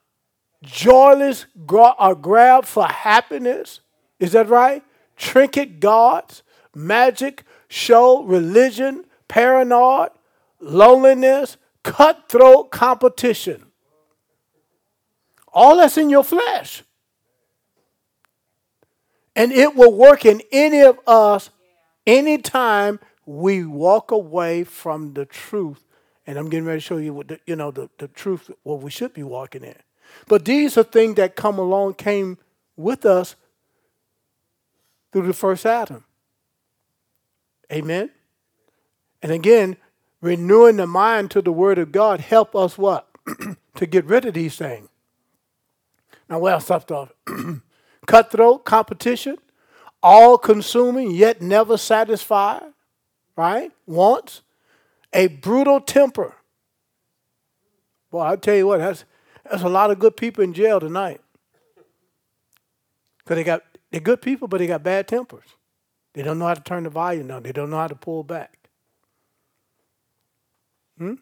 Joyless 0.62 1.46
gra- 1.66 1.96
are 1.98 2.14
grab 2.14 2.64
for 2.64 2.86
happiness. 2.86 3.80
Is 4.20 4.32
that 4.32 4.48
right? 4.48 4.84
Trinket 5.16 5.80
gods, 5.80 6.42
magic, 6.74 7.44
show, 7.68 8.22
religion, 8.22 9.04
paranoid, 9.28 10.10
loneliness, 10.60 11.56
cutthroat 11.82 12.70
competition. 12.70 13.66
All 15.52 15.76
that's 15.76 15.98
in 15.98 16.08
your 16.08 16.24
flesh. 16.24 16.82
And 19.34 19.52
it 19.52 19.74
will 19.74 19.92
work 19.92 20.24
in 20.24 20.42
any 20.50 20.82
of 20.82 20.98
us 21.06 21.50
anytime 22.06 23.00
we 23.24 23.64
walk 23.64 24.10
away 24.10 24.64
from 24.64 25.14
the 25.14 25.24
truth. 25.24 25.84
And 26.26 26.38
I'm 26.38 26.48
getting 26.48 26.66
ready 26.66 26.80
to 26.80 26.84
show 26.84 26.96
you 26.98 27.14
what 27.14 27.28
the, 27.28 27.40
you 27.46 27.56
know 27.56 27.70
the, 27.70 27.88
the 27.98 28.08
truth 28.08 28.50
what 28.62 28.80
we 28.80 28.90
should 28.90 29.14
be 29.14 29.22
walking 29.22 29.64
in. 29.64 29.76
But 30.28 30.44
these 30.44 30.76
are 30.76 30.82
things 30.82 31.16
that 31.16 31.36
come 31.36 31.58
along, 31.58 31.94
came 31.94 32.38
with 32.76 33.06
us 33.06 33.36
through 35.12 35.26
the 35.26 35.32
first 35.32 35.66
Adam. 35.66 36.04
Amen. 37.70 38.10
And 39.22 39.30
again, 39.30 39.76
renewing 40.20 40.76
the 40.76 40.86
mind 40.86 41.30
to 41.32 41.42
the 41.42 41.52
word 41.52 41.78
of 41.78 41.92
God 41.92 42.20
help 42.20 42.56
us 42.56 42.76
what? 42.76 43.08
to 43.76 43.86
get 43.86 44.04
rid 44.06 44.24
of 44.24 44.34
these 44.34 44.56
things. 44.56 44.88
Now, 46.28 46.38
well, 46.38 46.60
stopped 46.60 46.90
off. 46.90 47.12
Cutthroat 48.06 48.64
competition, 48.64 49.36
all 50.02 50.38
consuming 50.38 51.12
yet 51.12 51.40
never 51.40 51.76
satisfied, 51.76 52.62
right? 53.36 53.70
Wants 53.86 54.42
a 55.12 55.28
brutal 55.28 55.80
temper. 55.80 56.34
Boy, 58.10 58.20
I'll 58.20 58.36
tell 58.36 58.56
you 58.56 58.66
what, 58.66 58.78
that's, 58.78 59.04
that's 59.48 59.62
a 59.62 59.68
lot 59.68 59.90
of 59.90 59.98
good 59.98 60.16
people 60.16 60.42
in 60.42 60.52
jail 60.52 60.80
tonight. 60.80 61.20
Because 63.18 63.36
they 63.36 63.44
got 63.44 63.62
they're 63.92 64.00
good 64.00 64.22
people, 64.22 64.48
but 64.48 64.58
they 64.58 64.66
got 64.66 64.82
bad 64.82 65.06
tempers. 65.06 65.44
They 66.14 66.22
don't 66.22 66.38
know 66.38 66.46
how 66.46 66.54
to 66.54 66.62
turn 66.62 66.84
the 66.84 66.90
volume 66.90 67.28
down. 67.28 67.42
They 67.42 67.52
don't 67.52 67.70
know 67.70 67.76
how 67.76 67.88
to 67.88 67.94
pull 67.94 68.24
back. 68.24 68.58
Hmm? 70.98 71.14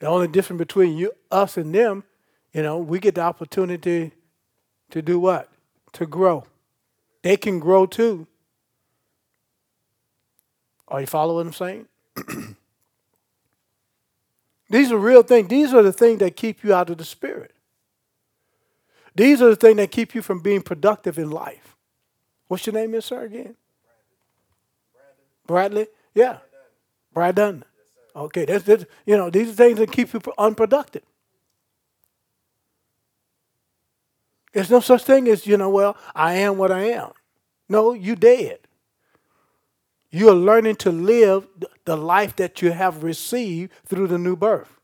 The 0.00 0.06
only 0.06 0.28
difference 0.28 0.58
between 0.58 0.96
you, 0.96 1.12
us, 1.30 1.56
and 1.56 1.74
them, 1.74 2.04
you 2.52 2.62
know, 2.62 2.78
we 2.78 2.98
get 2.98 3.14
the 3.14 3.20
opportunity 3.20 4.12
to 4.90 5.02
do 5.02 5.20
what? 5.20 5.48
To 5.92 6.06
grow. 6.06 6.44
They 7.22 7.36
can 7.36 7.60
grow 7.60 7.86
too. 7.86 8.26
Are 10.88 11.00
you 11.00 11.06
following 11.06 11.46
what 11.46 11.60
I'm 11.60 11.86
saying? 12.26 12.56
These 14.70 14.90
are 14.90 14.98
real 14.98 15.22
things. 15.22 15.48
These 15.48 15.74
are 15.74 15.82
the 15.82 15.92
things 15.92 16.18
that 16.20 16.36
keep 16.36 16.64
you 16.64 16.74
out 16.74 16.90
of 16.90 16.98
the 16.98 17.04
spirit. 17.04 17.54
These 19.14 19.42
are 19.42 19.50
the 19.50 19.56
things 19.56 19.76
that 19.76 19.90
keep 19.90 20.14
you 20.14 20.22
from 20.22 20.40
being 20.40 20.62
productive 20.62 21.18
in 21.18 21.30
life. 21.30 21.76
What's 22.48 22.66
your 22.66 22.74
name, 22.74 22.94
is, 22.94 23.04
sir, 23.04 23.24
again? 23.24 23.56
Bradley? 25.46 25.88
Yeah. 26.14 26.38
Brad 27.12 27.34
Dunn. 27.34 27.64
Okay, 28.14 28.44
that's, 28.44 28.64
that's 28.64 28.84
you 29.06 29.16
know, 29.16 29.30
these 29.30 29.50
are 29.50 29.54
things 29.54 29.78
that 29.78 29.90
keep 29.90 30.12
you 30.12 30.20
unproductive. 30.38 31.02
There's 34.52 34.70
no 34.70 34.80
such 34.80 35.04
thing 35.04 35.28
as, 35.28 35.46
you 35.46 35.56
know, 35.56 35.70
well, 35.70 35.96
I 36.14 36.34
am 36.34 36.58
what 36.58 36.70
I 36.70 36.90
am. 36.90 37.12
No, 37.68 37.94
you 37.94 38.16
dead. 38.16 38.58
You 40.10 40.28
are 40.28 40.34
learning 40.34 40.76
to 40.76 40.92
live 40.92 41.48
the 41.86 41.96
life 41.96 42.36
that 42.36 42.60
you 42.60 42.72
have 42.72 43.02
received 43.02 43.72
through 43.86 44.08
the 44.08 44.18
new 44.18 44.36
birth. 44.36 44.78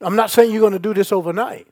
I'm 0.00 0.16
not 0.16 0.30
saying 0.30 0.50
you're 0.50 0.60
going 0.60 0.72
to 0.72 0.78
do 0.78 0.94
this 0.94 1.12
overnight. 1.12 1.66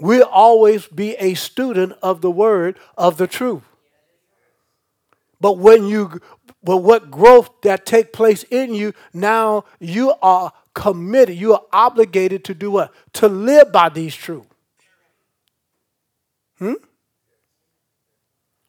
We'll 0.00 0.24
always 0.24 0.86
be 0.86 1.14
a 1.16 1.34
student 1.34 1.92
of 2.02 2.22
the 2.22 2.30
word 2.30 2.78
of 2.96 3.18
the 3.18 3.26
truth. 3.26 3.62
But 5.40 5.58
when 5.58 5.86
you 5.86 6.20
but 6.62 6.78
what 6.78 7.10
growth 7.10 7.50
that 7.62 7.84
take 7.84 8.12
place 8.12 8.44
in 8.44 8.74
you, 8.74 8.94
now 9.12 9.64
you 9.80 10.14
are 10.22 10.52
committed, 10.74 11.36
you 11.36 11.52
are 11.54 11.62
obligated 11.72 12.44
to 12.44 12.54
do 12.54 12.70
what? 12.70 12.94
To 13.14 13.28
live 13.28 13.72
by 13.72 13.88
these 13.88 14.14
truths. 14.14 14.46
Hmm? 16.58 16.74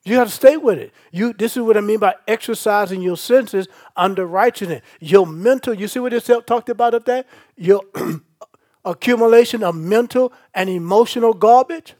You 0.05 0.17
have 0.17 0.27
to 0.27 0.33
stay 0.33 0.57
with 0.57 0.79
it. 0.79 0.91
You 1.11 1.31
this 1.33 1.55
is 1.55 1.63
what 1.63 1.77
I 1.77 1.81
mean 1.81 1.99
by 1.99 2.15
exercising 2.27 3.01
your 3.01 3.15
senses 3.15 3.67
under 3.95 4.25
righteousness. 4.25 4.81
Your 4.99 5.25
mental, 5.25 5.73
you 5.73 5.87
see 5.87 5.99
what 5.99 6.13
it 6.13 6.29
talked 6.45 6.69
about 6.69 6.93
up 6.93 7.05
there? 7.05 7.23
Your 7.55 7.81
accumulation 8.85 9.63
of 9.63 9.75
mental 9.75 10.33
and 10.53 10.69
emotional 10.69 11.33
garbage. 11.33 11.93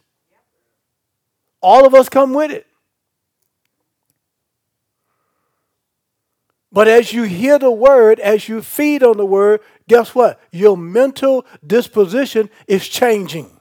All 1.61 1.85
of 1.85 1.93
us 1.93 2.09
come 2.09 2.33
with 2.33 2.51
it. 2.51 2.67
But 6.73 6.87
as 6.87 7.13
you 7.13 7.23
hear 7.23 7.59
the 7.59 7.71
word, 7.71 8.19
as 8.19 8.49
you 8.49 8.61
feed 8.63 9.03
on 9.03 9.15
the 9.15 9.25
word, 9.25 9.61
guess 9.87 10.13
what? 10.15 10.41
Your 10.51 10.75
mental 10.75 11.45
disposition 11.65 12.49
is 12.67 12.87
changing. 12.87 13.52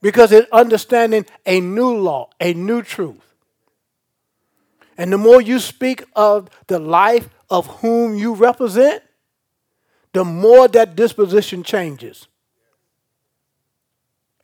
Because 0.00 0.32
it's 0.32 0.50
understanding 0.52 1.26
a 1.44 1.60
new 1.60 1.96
law, 1.96 2.30
a 2.40 2.54
new 2.54 2.82
truth. 2.82 3.34
And 4.96 5.12
the 5.12 5.18
more 5.18 5.40
you 5.40 5.58
speak 5.58 6.04
of 6.14 6.48
the 6.66 6.78
life 6.78 7.28
of 7.50 7.66
whom 7.78 8.16
you 8.16 8.34
represent, 8.34 9.02
the 10.12 10.24
more 10.24 10.68
that 10.68 10.96
disposition 10.96 11.62
changes. 11.62 12.26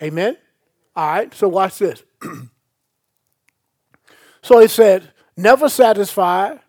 Amen? 0.03 0.37
All 0.95 1.09
right, 1.09 1.35
so 1.35 1.49
watch 1.49 1.79
this. 1.79 2.03
so 4.43 4.61
he 4.61 4.69
said, 4.69 5.11
never 5.37 5.69
satisfied, 5.69 6.61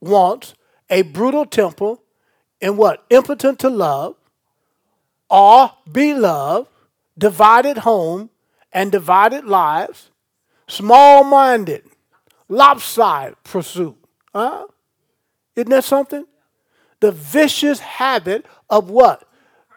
wants 0.00 0.54
a 0.90 1.02
brutal 1.02 1.46
temple 1.46 2.02
and 2.60 2.78
what? 2.78 3.04
Impotent 3.10 3.58
to 3.60 3.68
love 3.68 4.16
or 5.28 5.72
be 5.90 6.14
loved, 6.14 6.68
divided 7.16 7.78
home 7.78 8.30
and 8.72 8.90
divided 8.90 9.44
lives, 9.44 10.10
small 10.66 11.24
minded, 11.24 11.84
lopsided 12.48 13.36
pursuit. 13.44 13.96
Huh? 14.34 14.66
Isn't 15.56 15.70
that 15.70 15.84
something? 15.84 16.26
The 17.00 17.12
vicious 17.12 17.78
habit 17.80 18.46
of 18.68 18.90
what? 18.90 19.28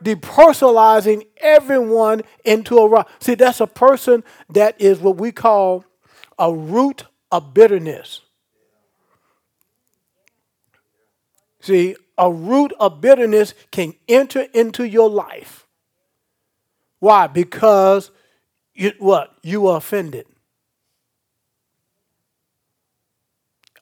Depersonalizing 0.04 1.28
everyone 1.38 2.21
into 2.45 2.78
a 2.78 2.88
rock. 2.88 3.10
See, 3.19 3.36
that's 3.36 3.62
a 3.62 3.67
person 3.67 4.23
that 4.50 4.80
is 4.80 5.00
what 5.00 5.17
we 5.17 5.32
call 5.32 5.86
a 6.39 6.54
root 6.54 7.06
of 7.32 7.54
bitterness. 7.54 8.21
See, 11.60 11.95
a 12.17 12.32
root 12.32 12.73
of 12.80 13.02
bitterness 13.02 13.54
can 13.71 13.93
enter 14.08 14.47
into 14.54 14.84
your 14.84 15.10
life. 15.10 15.66
Why? 16.99 17.27
Because 17.27 18.12
you 18.73 18.93
what? 18.99 19.36
You 19.43 19.67
are 19.67 19.77
offended. 19.77 20.25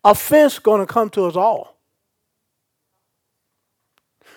Offense 0.03 0.59
going 0.59 0.85
to 0.85 0.91
come 0.91 1.09
to 1.11 1.25
us 1.25 1.35
all. 1.35 1.77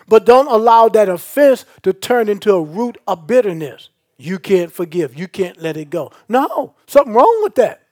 But 0.08 0.24
don't 0.24 0.46
allow 0.46 0.88
that 0.88 1.08
offense 1.08 1.66
to 1.82 1.92
turn 1.92 2.28
into 2.28 2.52
a 2.54 2.62
root 2.62 2.96
of 3.06 3.26
bitterness. 3.26 3.90
You 4.16 4.38
can't 4.38 4.72
forgive. 4.72 5.16
You 5.16 5.28
can't 5.28 5.60
let 5.60 5.76
it 5.76 5.90
go. 5.90 6.10
No, 6.28 6.74
something 6.86 7.12
wrong 7.12 7.40
with 7.42 7.54
that. 7.56 7.82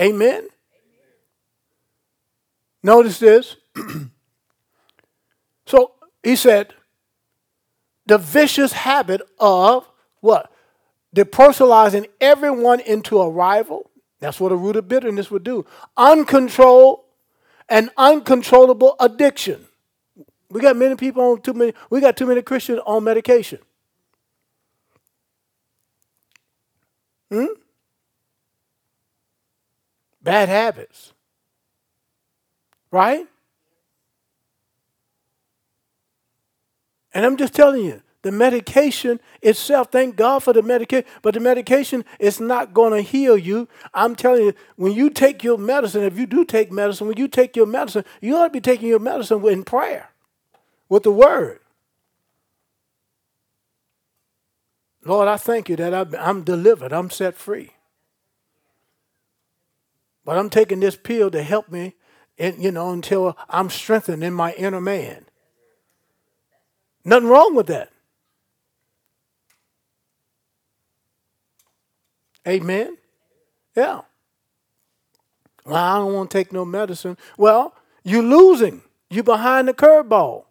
Amen. 0.00 0.48
Notice 2.82 3.18
this. 3.20 3.56
he 6.22 6.36
said, 6.36 6.74
the 8.06 8.18
vicious 8.18 8.72
habit 8.72 9.22
of 9.38 9.88
what? 10.20 10.52
Depersonalizing 11.14 12.08
everyone 12.20 12.80
into 12.80 13.20
a 13.20 13.28
rival. 13.28 13.90
That's 14.20 14.40
what 14.40 14.52
a 14.52 14.56
root 14.56 14.76
of 14.76 14.88
bitterness 14.88 15.30
would 15.30 15.44
do. 15.44 15.66
Uncontrolled 15.96 17.00
and 17.68 17.90
uncontrollable 17.96 18.96
addiction. 19.00 19.66
We 20.50 20.60
got 20.60 20.76
many 20.76 20.96
people 20.96 21.22
on 21.22 21.40
too 21.40 21.54
many, 21.54 21.74
we 21.90 22.00
got 22.00 22.16
too 22.16 22.26
many 22.26 22.42
Christians 22.42 22.80
on 22.86 23.04
medication. 23.04 23.58
Hmm? 27.30 27.46
Bad 30.22 30.48
habits. 30.48 31.12
Right? 32.90 33.26
And 37.14 37.26
I'm 37.26 37.36
just 37.36 37.54
telling 37.54 37.84
you, 37.84 38.02
the 38.22 38.30
medication 38.30 39.20
itself, 39.42 39.88
thank 39.90 40.14
God 40.14 40.44
for 40.44 40.52
the 40.52 40.62
medication, 40.62 41.08
but 41.22 41.34
the 41.34 41.40
medication 41.40 42.04
is 42.20 42.40
not 42.40 42.72
going 42.72 42.92
to 42.92 43.02
heal 43.02 43.36
you. 43.36 43.68
I'm 43.92 44.14
telling 44.14 44.44
you, 44.44 44.54
when 44.76 44.92
you 44.92 45.10
take 45.10 45.42
your 45.42 45.58
medicine, 45.58 46.04
if 46.04 46.16
you 46.16 46.26
do 46.26 46.44
take 46.44 46.70
medicine, 46.70 47.08
when 47.08 47.16
you 47.16 47.26
take 47.26 47.56
your 47.56 47.66
medicine, 47.66 48.04
you 48.20 48.36
ought 48.36 48.44
to 48.44 48.50
be 48.50 48.60
taking 48.60 48.88
your 48.88 49.00
medicine 49.00 49.44
in 49.46 49.64
prayer 49.64 50.10
with 50.88 51.02
the 51.02 51.10
word. 51.10 51.58
Lord, 55.04 55.26
I 55.26 55.36
thank 55.36 55.68
you 55.68 55.74
that 55.76 56.14
I'm 56.16 56.44
delivered, 56.44 56.92
I'm 56.92 57.10
set 57.10 57.34
free. 57.34 57.72
But 60.24 60.38
I'm 60.38 60.48
taking 60.48 60.78
this 60.78 60.94
pill 60.94 61.28
to 61.32 61.42
help 61.42 61.68
me, 61.68 61.96
and 62.38 62.62
you 62.62 62.70
know, 62.70 62.92
until 62.92 63.36
I'm 63.48 63.68
strengthened 63.68 64.22
in 64.22 64.32
my 64.32 64.52
inner 64.52 64.80
man. 64.80 65.26
Nothing 67.04 67.28
wrong 67.28 67.54
with 67.54 67.66
that. 67.66 67.90
Amen. 72.46 72.96
Yeah. 73.76 74.02
Well, 75.64 75.76
I 75.76 75.96
don't 75.98 76.12
want 76.12 76.30
to 76.30 76.38
take 76.38 76.52
no 76.52 76.64
medicine. 76.64 77.16
Well, 77.36 77.74
you're 78.02 78.22
losing. 78.22 78.82
You're 79.10 79.24
behind 79.24 79.68
the 79.68 79.74
curveball. 79.74 80.44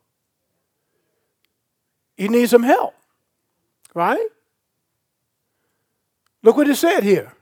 You 2.17 2.29
need 2.29 2.49
some 2.49 2.63
help. 2.63 2.93
Right? 3.93 4.27
Look 6.43 6.55
what 6.55 6.67
it 6.67 6.75
said 6.75 7.03
here. 7.03 7.33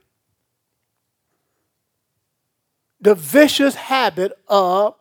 The 3.01 3.15
vicious 3.15 3.75
habit 3.75 4.33
of, 4.47 4.95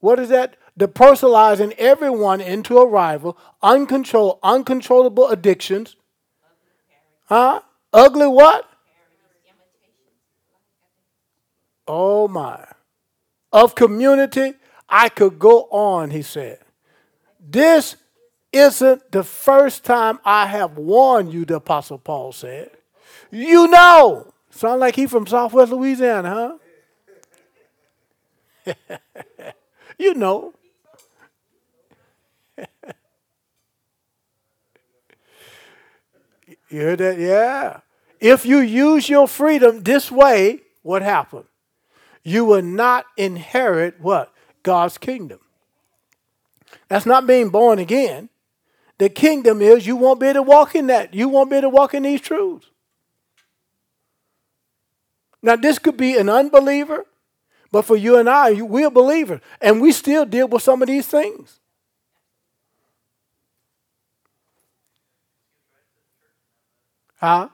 what 0.00 0.18
is 0.18 0.28
that? 0.28 0.56
Depersonalizing 0.78 1.72
everyone 1.78 2.40
into 2.40 2.78
a 2.78 2.86
rival, 2.86 3.36
uncontrolled, 3.62 4.38
uncontrollable 4.42 5.28
addictions. 5.28 5.96
Huh? 7.26 7.60
Ugly 7.92 8.28
what? 8.28 8.68
Oh 11.86 12.26
my. 12.28 12.64
Of 13.52 13.74
community, 13.74 14.54
I 14.88 15.08
could 15.08 15.38
go 15.38 15.64
on, 15.70 16.10
he 16.10 16.22
said. 16.22 16.58
This 17.38 17.96
isn't 18.52 19.12
the 19.12 19.24
first 19.24 19.84
time 19.84 20.20
I 20.24 20.46
have 20.46 20.78
warned 20.78 21.32
you, 21.32 21.44
the 21.44 21.56
Apostle 21.56 21.98
Paul 21.98 22.32
said. 22.32 22.70
You 23.30 23.68
know. 23.68 24.32
Sound 24.50 24.80
like 24.80 24.96
he 24.96 25.06
from 25.06 25.26
Southwest 25.26 25.72
Louisiana, 25.72 26.58
huh? 28.66 28.74
you 29.98 30.14
know. 30.14 30.54
you 36.68 36.80
heard 36.80 36.98
that? 36.98 37.18
Yeah. 37.18 37.80
If 38.20 38.46
you 38.46 38.58
use 38.58 39.08
your 39.08 39.26
freedom 39.26 39.82
this 39.82 40.10
way, 40.10 40.60
what 40.82 41.02
happened? 41.02 41.46
You 42.22 42.44
will 42.44 42.62
not 42.62 43.06
inherit 43.16 44.00
what? 44.00 44.32
God's 44.62 44.96
kingdom. 44.98 45.40
That's 46.88 47.06
not 47.06 47.26
being 47.26 47.50
born 47.50 47.78
again. 47.78 48.28
The 48.98 49.08
kingdom 49.08 49.60
is 49.60 49.86
you 49.86 49.96
won't 49.96 50.20
be 50.20 50.28
able 50.28 50.34
to 50.34 50.42
walk 50.42 50.74
in 50.76 50.86
that. 50.86 51.14
You 51.14 51.28
won't 51.28 51.50
be 51.50 51.56
able 51.56 51.70
to 51.70 51.74
walk 51.74 51.94
in 51.94 52.04
these 52.04 52.20
truths. 52.20 52.68
Now, 55.42 55.56
this 55.56 55.78
could 55.80 55.96
be 55.96 56.16
an 56.16 56.28
unbeliever, 56.28 57.04
but 57.72 57.82
for 57.84 57.96
you 57.96 58.16
and 58.16 58.28
I, 58.28 58.62
we're 58.62 58.90
believers, 58.90 59.40
and 59.60 59.80
we 59.80 59.90
still 59.90 60.24
deal 60.24 60.46
with 60.46 60.62
some 60.62 60.82
of 60.82 60.86
these 60.88 61.06
things. 61.08 61.58
Huh? 67.22 67.48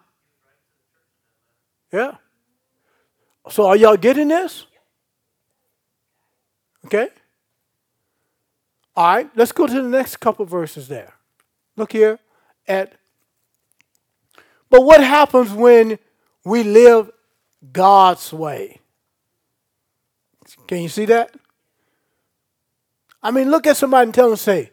Yeah. 1.93 2.17
So, 3.51 3.67
are 3.67 3.77
y'all 3.77 3.99
getting 3.99 4.29
this? 4.29 4.67
Okay. 6.87 7.09
All 8.97 9.15
right, 9.15 9.31
let's 9.37 9.53
go 9.53 9.67
to 9.67 9.83
the 9.83 9.89
next 9.89 10.17
couple 10.17 10.45
verses 10.47 10.89
there. 10.89 11.15
Look 11.77 11.93
here 11.93 12.19
at. 12.67 12.95
But 14.71 14.85
what 14.85 15.03
happens 15.03 15.53
when 15.53 15.99
we 16.45 16.63
live 16.63 17.11
God's 17.71 18.33
way? 18.33 18.81
Can 20.67 20.83
you 20.83 20.89
see 20.89 21.05
that? 21.07 21.35
I 23.23 23.31
mean, 23.31 23.51
look 23.51 23.67
at 23.67 23.77
somebody 23.77 24.05
and 24.05 24.15
tell 24.15 24.29
them, 24.29 24.37
say, 24.37 24.71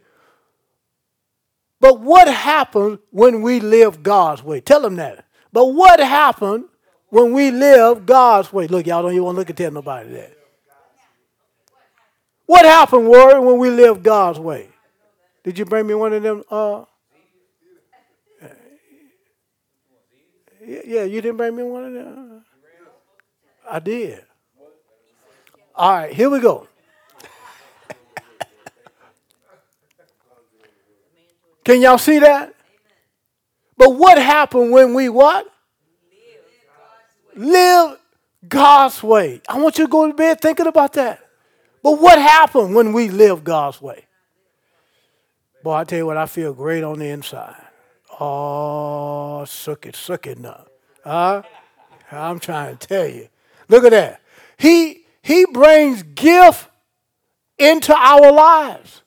but 1.79 1.99
what 1.99 2.27
happens 2.27 2.99
when 3.11 3.41
we 3.41 3.59
live 3.59 4.01
God's 4.03 4.43
way? 4.43 4.61
Tell 4.61 4.81
them 4.81 4.95
that. 4.95 5.25
But 5.51 5.67
what 5.67 5.99
happened 5.99 6.65
when 7.09 7.33
we 7.33 7.51
live 7.51 8.05
God's 8.05 8.51
way? 8.51 8.67
Look, 8.67 8.87
y'all 8.87 9.01
don't 9.01 9.11
even 9.11 9.23
want 9.23 9.35
to 9.35 9.39
look 9.39 9.49
at 9.49 9.57
tell 9.57 9.71
nobody 9.71 10.09
that. 10.13 10.37
What 12.45 12.65
happened, 12.65 13.07
Warren, 13.07 13.45
when 13.45 13.57
we 13.57 13.69
live 13.69 14.03
God's 14.03 14.39
way? 14.39 14.69
Did 15.43 15.57
you 15.57 15.65
bring 15.65 15.87
me 15.87 15.93
one 15.93 16.13
of 16.13 16.23
them? 16.23 16.43
Uh, 16.49 16.85
yeah, 20.65 21.03
you 21.03 21.21
didn't 21.21 21.37
bring 21.37 21.55
me 21.55 21.63
one 21.63 21.85
of 21.85 21.93
them. 21.93 22.45
I 23.69 23.79
did. 23.79 24.23
All 25.75 25.91
right, 25.91 26.13
here 26.13 26.29
we 26.29 26.39
go. 26.39 26.67
Can 31.65 31.81
y'all 31.81 31.97
see 31.97 32.19
that? 32.19 32.53
But 33.75 33.95
what 33.95 34.17
happened 34.17 34.71
when 34.71 34.93
we 34.93 35.09
what? 35.09 35.45
Live 37.35 37.97
God's 38.47 39.03
way. 39.03 39.41
I 39.49 39.59
want 39.59 39.77
you 39.77 39.85
to 39.85 39.91
go 39.91 40.07
to 40.07 40.13
bed 40.13 40.39
thinking 40.39 40.67
about 40.67 40.93
that. 40.93 41.19
But 41.83 41.99
what 41.99 42.17
happened 42.17 42.73
when 42.73 42.93
we 42.93 43.09
live 43.09 43.43
God's 43.43 43.81
way? 43.81 44.05
Boy, 45.63 45.73
I 45.73 45.83
tell 45.83 45.99
you 45.99 46.05
what, 46.05 46.17
I 46.17 46.27
feel 46.27 46.53
great 46.53 46.83
on 46.83 46.99
the 46.99 47.09
inside. 47.09 47.61
Oh, 48.19 49.43
suck 49.45 49.85
it, 49.85 49.95
suck 49.95 50.27
it 50.27 50.39
now. 50.39 50.65
Huh? 51.03 51.41
I'm 52.11 52.39
trying 52.39 52.77
to 52.77 52.87
tell 52.87 53.07
you. 53.07 53.27
Look 53.67 53.83
at 53.83 53.91
that. 53.91 54.21
He 54.57 55.05
he 55.21 55.45
brings 55.45 56.03
gift 56.03 56.69
into 57.57 57.95
our 57.95 58.31
lives. 58.31 59.01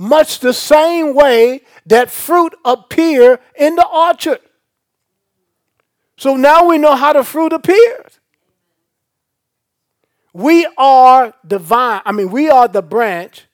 Much 0.00 0.40
the 0.40 0.54
same 0.54 1.14
way 1.14 1.60
that 1.84 2.10
fruit 2.10 2.54
appear 2.64 3.38
in 3.54 3.76
the 3.76 3.86
orchard. 3.86 4.40
So 6.16 6.36
now 6.36 6.66
we 6.66 6.78
know 6.78 6.96
how 6.96 7.12
the 7.12 7.22
fruit 7.22 7.52
appears. 7.52 8.18
We 10.32 10.66
are 10.78 11.34
divine. 11.46 12.00
I 12.06 12.12
mean, 12.12 12.30
we 12.30 12.48
are 12.48 12.66
the 12.66 12.80
branch. 12.80 13.44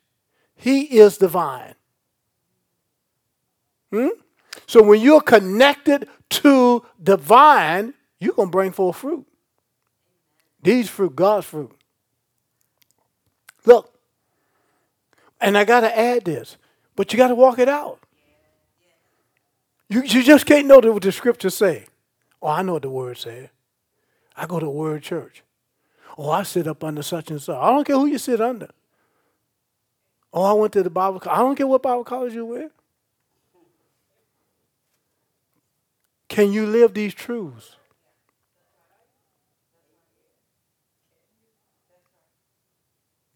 He 0.55 0.83
is 0.83 1.19
divine. 1.19 1.75
Hmm? 3.91 4.11
So 4.69 4.85
when 4.85 5.01
you're 5.01 5.21
connected 5.21 6.09
to 6.31 6.85
the 6.97 7.17
vine, 7.17 7.93
you're 8.21 8.35
going 8.35 8.51
to 8.51 8.53
bring 8.53 8.71
forth 8.71 8.99
fruit. 8.99 9.27
These 10.63 10.89
fruit, 10.89 11.17
God's 11.17 11.47
fruit. 11.47 11.73
Look, 13.65 13.96
and 15.41 15.57
I 15.57 15.65
got 15.65 15.81
to 15.81 15.99
add 15.99 16.25
this. 16.25 16.57
But 16.95 17.13
you 17.13 17.17
got 17.17 17.29
to 17.29 17.35
walk 17.35 17.59
it 17.59 17.69
out. 17.69 18.01
You, 19.89 20.03
you 20.03 20.23
just 20.23 20.47
can't 20.47 20.67
know 20.67 20.79
what 20.79 21.03
the 21.03 21.13
scriptures 21.13 21.55
say. 21.55 21.87
Oh, 22.43 22.49
I 22.49 22.63
know 22.63 22.75
what 22.75 22.83
the 22.83 22.91
word 22.91 23.19
says. 23.19 23.49
I 24.37 24.47
go 24.47 24.59
to 24.59 24.69
word 24.69 25.03
church. 25.03 25.43
Oh, 26.19 26.31
I 26.31 26.43
sit 26.43 26.67
up 26.67 26.83
under 26.83 27.03
such 27.03 27.31
and 27.31 27.41
such. 27.41 27.57
I 27.57 27.71
don't 27.71 27.87
care 27.87 27.97
who 27.97 28.07
you 28.07 28.19
sit 28.19 28.41
under. 28.41 28.69
Oh, 30.33 30.43
I 30.43 30.53
went 30.53 30.73
to 30.75 30.83
the 30.83 30.91
Bible 30.91 31.21
college. 31.21 31.39
I 31.39 31.43
don't 31.43 31.57
care 31.57 31.67
what 31.67 31.83
Bible 31.83 32.05
college 32.05 32.35
you 32.35 32.45
went. 32.45 32.73
Can 36.29 36.53
you 36.53 36.67
live 36.67 36.93
these 36.93 37.15
truths? 37.15 37.77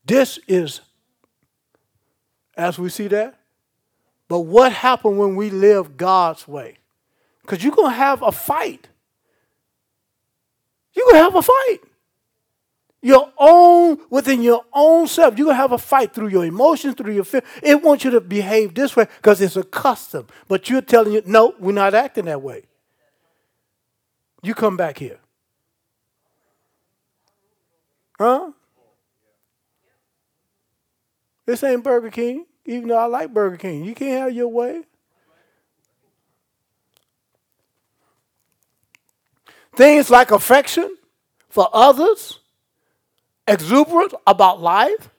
This 0.04 0.38
is, 0.48 0.80
as 2.60 2.78
we 2.78 2.90
see 2.90 3.08
that. 3.08 3.36
But 4.28 4.40
what 4.40 4.72
happened 4.72 5.18
when 5.18 5.34
we 5.34 5.50
live 5.50 5.96
God's 5.96 6.46
way? 6.46 6.76
Because 7.42 7.64
you're 7.64 7.74
going 7.74 7.90
to 7.90 7.96
have 7.96 8.22
a 8.22 8.30
fight. 8.30 8.88
You're 10.92 11.06
going 11.06 11.16
to 11.16 11.22
have 11.22 11.34
a 11.34 11.42
fight. 11.42 11.78
Your 13.02 13.32
own, 13.38 13.98
within 14.10 14.42
your 14.42 14.62
own 14.74 15.06
self, 15.06 15.38
you're 15.38 15.46
going 15.46 15.56
to 15.56 15.62
have 15.62 15.72
a 15.72 15.78
fight 15.78 16.12
through 16.12 16.28
your 16.28 16.44
emotions, 16.44 16.94
through 16.96 17.14
your 17.14 17.24
fear. 17.24 17.42
It 17.62 17.82
wants 17.82 18.04
you 18.04 18.10
to 18.10 18.20
behave 18.20 18.74
this 18.74 18.94
way 18.94 19.06
because 19.16 19.40
it's 19.40 19.56
a 19.56 19.64
custom. 19.64 20.26
But 20.46 20.68
you're 20.68 20.82
telling 20.82 21.14
you, 21.14 21.22
no, 21.24 21.54
we're 21.58 21.72
not 21.72 21.94
acting 21.94 22.26
that 22.26 22.42
way. 22.42 22.64
You 24.42 24.54
come 24.54 24.76
back 24.76 24.98
here. 24.98 25.18
Huh? 28.18 28.52
This 31.46 31.64
ain't 31.64 31.82
Burger 31.82 32.10
King, 32.10 32.46
even 32.64 32.88
though 32.88 32.96
I 32.98 33.06
like 33.06 33.32
Burger 33.32 33.56
King. 33.56 33.84
You 33.84 33.94
can't 33.94 34.20
have 34.22 34.32
your 34.32 34.48
way. 34.48 34.82
Things 39.74 40.10
like 40.10 40.30
affection 40.30 40.96
for 41.48 41.68
others, 41.72 42.40
exuberance 43.46 44.14
about 44.26 44.60
life, 44.60 45.10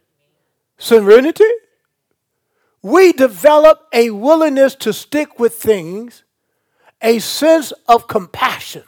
serenity. 0.78 1.50
We 2.82 3.14
develop 3.14 3.88
a 3.94 4.10
willingness 4.10 4.76
to 4.76 4.94
stick 4.94 5.40
with 5.40 5.54
things, 5.54 6.24
a 7.02 7.20
sense 7.20 7.72
of 7.88 8.08
compassion 8.08 8.84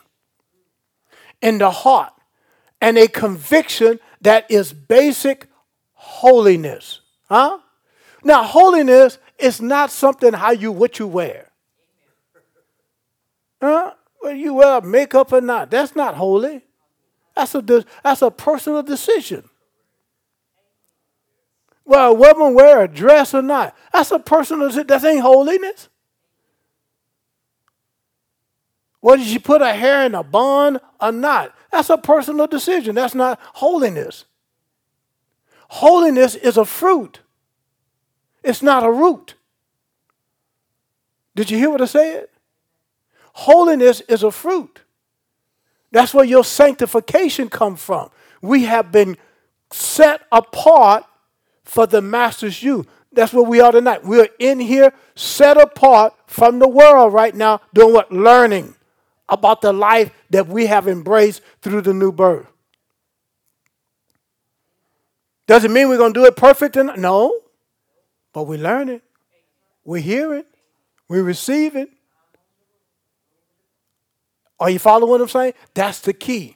in 1.42 1.60
the 1.60 1.70
heart, 1.70 2.14
and 2.82 2.98
a 2.98 3.08
conviction 3.08 4.00
that 4.22 4.50
is 4.50 4.74
basic 4.74 5.48
holiness. 5.94 7.02
Huh? 7.30 7.60
Now, 8.24 8.44
holiness 8.44 9.18
is 9.38 9.62
not 9.62 9.92
something 9.92 10.34
how 10.34 10.52
you 10.52 10.72
what 10.72 11.00
you 11.00 11.08
wear. 11.08 11.52
Huh? 13.62 13.94
Whether 14.20 14.36
you 14.36 14.54
wear 14.54 14.82
makeup 14.82 15.34
or 15.34 15.42
not, 15.42 15.70
that's 15.70 15.96
not 15.96 16.16
holy. 16.16 16.62
That's 17.36 17.56
a 17.56 17.86
that's 18.04 18.22
a 18.22 18.32
personal 18.32 18.84
decision. 18.84 19.50
Well, 21.86 22.12
a 22.12 22.14
woman 22.14 22.54
wear 22.54 22.84
a 22.84 22.88
dress 22.88 23.34
or 23.34 23.42
not, 23.42 23.76
that's 23.92 24.12
a 24.12 24.20
personal 24.20 24.68
decision. 24.68 24.88
That 24.88 25.04
ain't 25.04 25.22
holiness. 25.22 25.90
Whether 29.02 29.24
she 29.24 29.38
put 29.38 29.60
her 29.60 29.74
hair 29.74 30.06
in 30.06 30.16
a 30.16 30.24
bun 30.24 30.80
or 31.02 31.12
not, 31.12 31.54
that's 31.72 31.90
a 31.90 31.98
personal 31.98 32.48
decision. 32.48 32.96
That's 32.96 33.14
not 33.14 33.38
holiness. 33.56 34.24
Holiness 35.68 36.36
is 36.36 36.56
a 36.56 36.64
fruit. 36.64 37.20
It's 38.44 38.62
not 38.62 38.84
a 38.84 38.92
root. 38.92 39.36
Did 41.36 41.50
you 41.50 41.58
hear 41.58 41.70
what 41.70 41.82
I 41.82 41.86
said? 41.86 42.28
Holiness 43.34 44.02
is 44.02 44.22
a 44.24 44.32
fruit. 44.32 44.82
That's 45.92 46.14
where 46.14 46.26
your 46.26 46.44
sanctification 46.44 47.50
comes 47.50 47.82
from. 47.82 48.10
We 48.42 48.66
have 48.66 48.92
been 48.92 49.18
set 49.72 50.22
apart 50.32 51.06
for 51.64 51.88
the 51.88 52.02
master's 52.02 52.62
use. 52.62 52.86
That's 53.12 53.32
what 53.32 53.48
we 53.48 53.62
are 53.62 53.72
tonight. 53.72 54.04
We're 54.04 54.30
in 54.40 54.60
here 54.60 54.94
set 55.16 55.58
apart 55.58 56.14
from 56.26 56.60
the 56.60 56.68
world 56.68 57.14
right 57.14 57.34
now, 57.34 57.62
doing 57.74 57.94
what? 57.94 58.12
Learning 58.12 58.76
about 59.30 59.62
the 59.62 59.72
life 59.72 60.12
that 60.32 60.48
we 60.48 60.66
have 60.66 60.88
embraced 60.88 61.42
through 61.62 61.82
the 61.82 61.94
new 61.94 62.12
birth. 62.12 62.48
Does 65.48 65.64
it 65.64 65.72
mean 65.72 65.90
we're 65.90 65.98
going 65.98 66.14
to 66.14 66.20
do 66.20 66.26
it 66.26 66.36
perfect? 66.36 66.76
No. 66.76 67.43
But 68.34 68.44
we 68.44 68.58
learn 68.58 68.90
it. 68.90 69.04
We 69.86 70.02
hear 70.02 70.34
it. 70.34 70.48
We 71.08 71.22
receive 71.22 71.76
it. 71.76 71.90
Are 74.60 74.70
you 74.70 74.80
following 74.80 75.10
what 75.10 75.22
I'm 75.22 75.28
saying? 75.28 75.54
That's 75.74 76.00
the 76.00 76.14
key. 76.14 76.56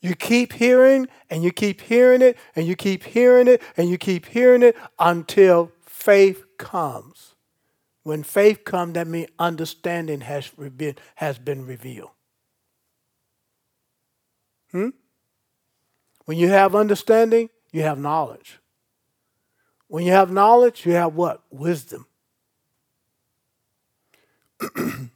You 0.00 0.14
keep 0.14 0.52
hearing 0.52 1.08
and 1.28 1.42
you 1.42 1.50
keep 1.50 1.80
hearing 1.80 2.22
it 2.22 2.36
and 2.54 2.66
you 2.66 2.76
keep 2.76 3.02
hearing 3.04 3.48
it 3.48 3.62
and 3.76 3.88
you 3.88 3.98
keep 3.98 4.26
hearing 4.26 4.62
it 4.62 4.76
until 4.98 5.72
faith 5.84 6.44
comes. 6.56 7.34
When 8.04 8.22
faith 8.22 8.64
comes, 8.64 8.94
that 8.94 9.06
means 9.06 9.28
understanding 9.38 10.22
has 10.22 10.48
been, 10.50 10.96
has 11.16 11.38
been 11.38 11.66
revealed. 11.66 12.10
Hmm? 14.70 14.90
When 16.24 16.38
you 16.38 16.48
have 16.48 16.74
understanding, 16.74 17.50
you 17.72 17.82
have 17.82 17.98
knowledge. 17.98 18.60
When 19.88 20.04
you 20.04 20.12
have 20.12 20.30
knowledge, 20.30 20.86
you 20.86 20.92
have 20.92 21.14
what? 21.14 21.42
Wisdom. 21.50 22.06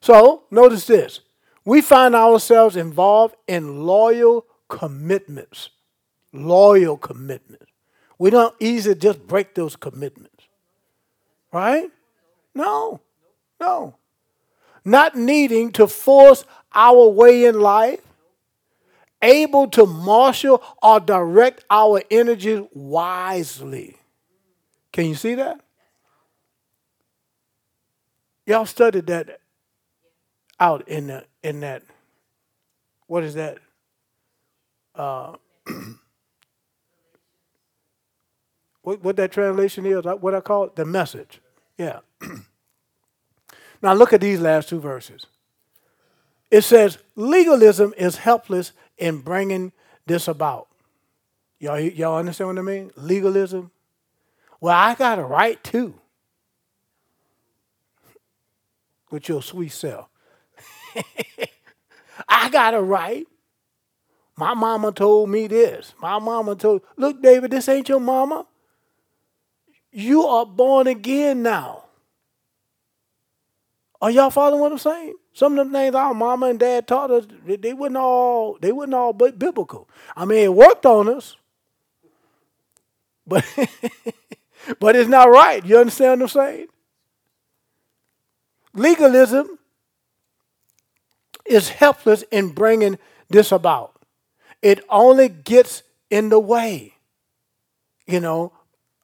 so, 0.00 0.44
notice 0.50 0.86
this. 0.86 1.20
We 1.64 1.80
find 1.80 2.14
ourselves 2.14 2.74
involved 2.74 3.36
in 3.46 3.84
loyal 3.84 4.46
commitments. 4.68 5.70
Loyal 6.32 6.96
commitments. 6.96 7.66
We 8.18 8.30
don't 8.30 8.54
easily 8.58 8.94
just 8.94 9.26
break 9.26 9.54
those 9.54 9.76
commitments. 9.76 10.46
Right? 11.52 11.90
No. 12.54 13.00
No. 13.60 13.96
Not 14.84 15.16
needing 15.16 15.70
to 15.72 15.86
force 15.86 16.44
our 16.74 17.06
way 17.08 17.44
in 17.44 17.60
life 17.60 18.00
able 19.22 19.68
to 19.68 19.86
marshal 19.86 20.62
or 20.82 21.00
direct 21.00 21.64
our 21.70 22.02
energies 22.10 22.62
wisely. 22.72 23.96
Can 24.92 25.06
you 25.06 25.14
see 25.14 25.34
that? 25.36 25.60
Y'all 28.46 28.66
studied 28.66 29.06
that 29.06 29.40
out 30.58 30.86
in 30.88 31.06
the, 31.06 31.24
in 31.42 31.60
that. 31.60 31.82
What 33.06 33.24
is 33.24 33.34
that? 33.34 33.58
Uh, 34.94 35.36
what 38.82 39.02
what 39.02 39.16
that 39.16 39.32
translation 39.32 39.86
is? 39.86 40.04
What 40.04 40.34
I 40.34 40.40
call 40.40 40.64
it? 40.64 40.76
The 40.76 40.84
message. 40.84 41.40
Yeah. 41.78 42.00
now 43.82 43.94
look 43.94 44.12
at 44.12 44.20
these 44.20 44.40
last 44.40 44.68
two 44.68 44.80
verses. 44.80 45.26
It 46.50 46.62
says 46.62 46.98
legalism 47.16 47.94
is 47.96 48.16
helpless 48.16 48.72
in 49.02 49.18
bringing 49.18 49.72
this 50.06 50.28
about. 50.28 50.68
Y'all, 51.58 51.80
y'all 51.80 52.18
understand 52.18 52.48
what 52.48 52.58
I 52.58 52.62
mean? 52.62 52.92
Legalism. 52.96 53.72
Well, 54.60 54.76
I 54.76 54.94
got 54.94 55.18
a 55.18 55.24
right 55.24 55.62
to. 55.64 55.94
With 59.10 59.28
your 59.28 59.42
sweet 59.42 59.72
self. 59.72 60.08
I 62.28 62.48
got 62.50 62.74
a 62.74 62.80
right. 62.80 63.26
My 64.36 64.54
mama 64.54 64.92
told 64.92 65.28
me 65.28 65.48
this. 65.48 65.94
My 66.00 66.20
mama 66.20 66.54
told, 66.54 66.82
look, 66.96 67.20
David, 67.20 67.50
this 67.50 67.68
ain't 67.68 67.88
your 67.88 68.00
mama. 68.00 68.46
You 69.90 70.22
are 70.22 70.46
born 70.46 70.86
again 70.86 71.42
now. 71.42 71.84
Are 74.00 74.12
y'all 74.12 74.30
following 74.30 74.60
what 74.60 74.72
I'm 74.72 74.78
saying? 74.78 75.16
Some 75.34 75.58
of 75.58 75.66
the 75.66 75.72
things 75.72 75.94
our 75.94 76.12
mama 76.12 76.46
and 76.46 76.58
dad 76.58 76.86
taught 76.86 77.10
us, 77.10 77.26
they 77.46 77.72
not 77.72 77.96
all 77.96 78.58
they 78.60 78.70
not 78.70 78.92
all 78.92 79.12
be 79.12 79.30
biblical. 79.30 79.88
I 80.14 80.24
mean, 80.24 80.38
it 80.38 80.54
worked 80.54 80.84
on 80.84 81.08
us, 81.08 81.36
but 83.26 83.44
but 84.78 84.94
it's 84.94 85.08
not 85.08 85.30
right. 85.30 85.64
You 85.64 85.78
understand 85.78 86.20
what 86.20 86.26
I'm 86.26 86.28
saying? 86.28 86.66
Legalism 88.74 89.58
is 91.46 91.68
helpless 91.70 92.22
in 92.30 92.50
bringing 92.50 92.98
this 93.28 93.52
about. 93.52 93.92
It 94.60 94.84
only 94.88 95.28
gets 95.28 95.82
in 96.10 96.28
the 96.28 96.38
way. 96.38 96.94
You 98.06 98.20
know, 98.20 98.52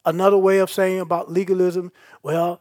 another 0.04 0.38
way 0.38 0.58
of 0.58 0.70
saying 0.70 1.00
about 1.00 1.30
legalism, 1.30 1.92
well, 2.22 2.60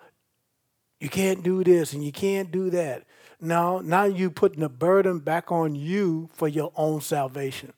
you 1.00 1.10
can't 1.10 1.44
do 1.44 1.64
this 1.64 1.94
and 1.94 2.04
you 2.04 2.12
can't 2.12 2.52
do 2.52 2.70
that. 2.72 3.04
No, 3.40 3.80
now 3.80 4.06
you 4.06 4.32
putting 4.32 4.62
the 4.62 4.70
burden 4.70 5.20
back 5.20 5.52
on 5.52 5.76
you 5.76 6.30
for 6.34 6.48
your 6.48 6.72
own 6.76 7.02
salvation. 7.02 7.74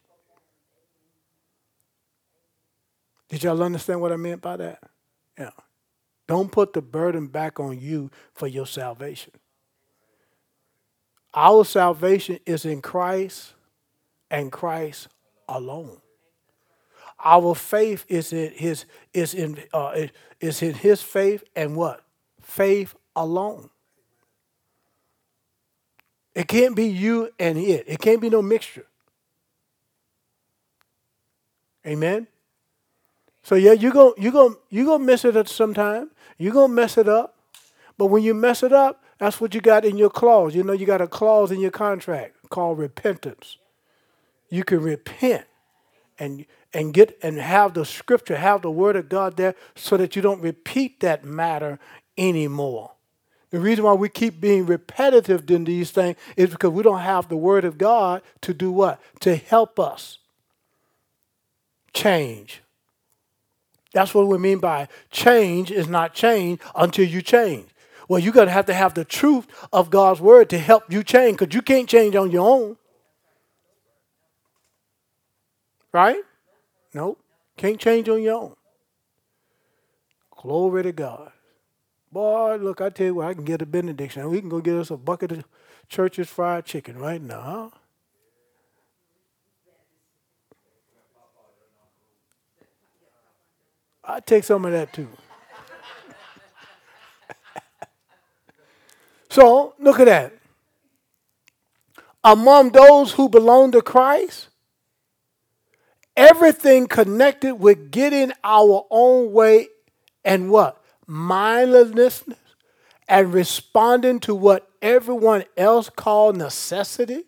Did 3.28 3.44
y'all 3.44 3.62
understand 3.62 4.02
what 4.02 4.12
I 4.12 4.16
meant 4.16 4.42
by 4.42 4.58
that? 4.58 4.80
Yeah. 5.38 5.52
Don't 6.28 6.52
put 6.52 6.74
the 6.74 6.82
burden 6.82 7.28
back 7.28 7.60
on 7.60 7.80
you 7.80 8.10
for 8.34 8.48
your 8.48 8.66
salvation. 8.66 9.34
Our 11.34 11.66
salvation 11.66 12.40
is 12.46 12.66
in 12.66 12.82
Christ 12.82 13.54
and 14.32 14.52
Christ 14.52 15.08
alone. 15.48 15.98
Our 17.24 17.54
faith 17.54 18.06
is 18.08 18.32
in 18.32 18.52
his 18.54 18.86
is 19.14 19.34
in 19.34 19.60
uh, 19.74 20.08
is 20.40 20.62
in 20.62 20.74
his 20.74 21.02
faith 21.02 21.44
and 21.56 21.76
what 21.76 22.04
faith 22.42 22.96
alone. 23.16 23.70
It 26.36 26.48
can't 26.48 26.76
be 26.76 26.86
you 26.86 27.30
and 27.40 27.58
it. 27.58 27.86
It 27.88 28.00
can't 28.00 28.22
be 28.22 28.30
no 28.30 28.42
mixture. 28.42 28.86
Amen. 31.86 32.28
So 33.44 33.56
yeah, 33.56 33.72
you 33.72 33.92
go 33.92 34.14
you 34.18 34.32
go 34.32 34.58
you 34.70 34.86
gonna 34.86 35.04
mess 35.04 35.26
it 35.26 35.48
sometime. 35.48 36.12
You're 36.38 36.54
gonna 36.54 36.74
mess 36.74 36.98
it 36.98 37.10
up, 37.10 37.36
but 37.98 38.08
when 38.08 38.24
you 38.24 38.34
mess 38.34 38.64
it 38.64 38.74
up, 38.74 39.04
that's 39.18 39.42
what 39.42 39.54
you 39.54 39.62
got 39.62 39.86
in 39.86 39.98
your 39.98 40.10
clause. 40.10 40.56
You 40.56 40.64
know, 40.64 40.74
you 40.74 40.86
got 40.86 41.02
a 41.02 41.08
clause 41.08 41.52
in 41.52 41.60
your 41.60 41.72
contract 41.72 42.36
called 42.50 42.78
repentance. 42.78 43.58
You 44.50 44.64
can 44.64 44.82
repent 44.82 45.46
and 46.20 46.46
and 46.74 46.94
get 46.94 47.18
and 47.24 47.38
have 47.38 47.74
the 47.74 47.86
scripture, 47.86 48.38
have 48.38 48.62
the 48.62 48.72
word 48.72 48.96
of 48.96 49.10
God 49.10 49.38
there 49.38 49.56
so 49.76 49.98
that 49.98 50.16
you 50.16 50.22
don't 50.22 50.42
repeat 50.42 51.00
that 51.00 51.24
matter 51.26 51.80
anymore. 52.18 52.92
The 53.52 53.60
reason 53.60 53.84
why 53.84 53.94
we 53.94 54.10
keep 54.10 54.40
being 54.40 54.66
repetitive 54.66 55.50
in 55.50 55.64
these 55.64 55.92
things 55.92 56.18
is 56.38 56.52
because 56.52 56.70
we 56.70 56.84
don't 56.84 57.00
have 57.00 57.30
the 57.30 57.38
word 57.38 57.66
of 57.66 57.78
God 57.78 58.22
to 58.42 58.54
do 58.54 58.72
what? 58.72 59.02
To 59.22 59.36
help 59.36 59.80
us 59.80 60.20
change. 61.94 62.62
That's 63.94 64.14
what 64.14 64.28
we 64.28 64.38
mean 64.38 64.60
by 64.60 64.88
change 65.10 65.72
is 65.72 65.88
not 65.88 66.14
change 66.14 66.60
until 66.76 67.08
you 67.08 67.22
change. 67.22 67.70
Well, 68.08 68.20
you're 68.20 68.34
going 68.34 68.48
to 68.48 68.54
have 68.54 68.68
to 68.68 68.74
have 68.74 68.94
the 68.94 69.06
truth 69.06 69.48
of 69.74 69.90
God's 69.90 70.22
word 70.22 70.50
to 70.50 70.60
help 70.60 70.92
you 70.92 71.04
change 71.04 71.38
because 71.40 71.56
you 71.56 71.62
can't 71.62 71.90
change 71.90 72.16
on 72.16 72.30
your 72.32 72.48
own. 72.48 72.78
Right? 75.92 76.22
Nope. 76.94 77.20
Can't 77.58 77.80
change 77.80 78.08
on 78.10 78.22
your 78.22 78.36
own. 78.36 78.56
Glory 80.32 80.84
to 80.84 80.92
God. 80.92 81.32
Boy, 82.12 82.56
look, 82.56 82.82
I 82.82 82.90
tell 82.90 83.08
you 83.08 83.16
what, 83.16 83.28
I 83.28 83.34
can 83.34 83.46
get 83.46 83.62
a 83.62 83.66
benediction. 83.66 84.28
We 84.30 84.40
can 84.40 84.50
go 84.50 84.62
get 84.62 84.76
us 84.76 84.90
a 84.90 84.98
bucket 84.98 85.32
of 85.32 85.44
church's 85.88 86.28
fried 86.28 86.66
chicken 86.66 86.98
right 86.98 87.22
now. 87.22 87.72
I 94.04 94.20
take 94.22 94.44
some 94.44 94.66
of 94.66 94.72
that 94.72 94.92
too. 94.92 95.08
so 99.30 99.76
look 99.78 100.00
at 100.00 100.06
that. 100.06 100.34
Among 102.24 102.72
those 102.72 103.12
who 103.12 103.30
belong 103.30 103.72
to 103.74 103.84
Christ, 103.84 104.50
everything 106.18 106.88
connected 106.88 107.56
with 107.56 107.92
getting 107.92 108.32
our 108.44 108.86
own 108.90 109.32
way 109.32 109.68
and 110.26 110.50
what? 110.50 110.79
Mindlessness 111.10 112.24
and 113.08 113.34
responding 113.34 114.20
to 114.20 114.36
what 114.36 114.70
everyone 114.80 115.44
else 115.58 115.90
called 115.90 116.38
necessity 116.38 117.24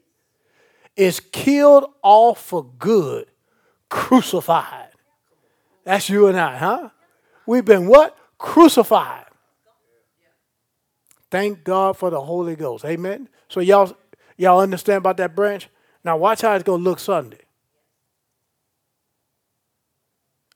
is 0.95 1.19
killed 1.19 1.85
off 2.03 2.39
for 2.39 2.63
good, 2.77 3.25
crucified. 3.89 4.89
That's 5.83 6.09
you 6.09 6.27
and 6.27 6.39
I, 6.39 6.57
huh? 6.57 6.89
We've 7.47 7.65
been 7.65 7.87
what? 7.87 8.15
Crucified. 8.37 9.25
Thank 11.31 11.63
God 11.63 11.97
for 11.97 12.11
the 12.11 12.21
Holy 12.21 12.55
Ghost. 12.55 12.85
Amen. 12.85 13.29
So 13.47 13.61
y'all 13.61 13.97
y'all 14.37 14.59
understand 14.59 14.97
about 14.97 15.17
that 15.17 15.35
branch? 15.35 15.69
Now 16.03 16.17
watch 16.17 16.41
how 16.41 16.53
it's 16.53 16.63
gonna 16.63 16.83
look 16.83 16.99
Sunday. 16.99 17.39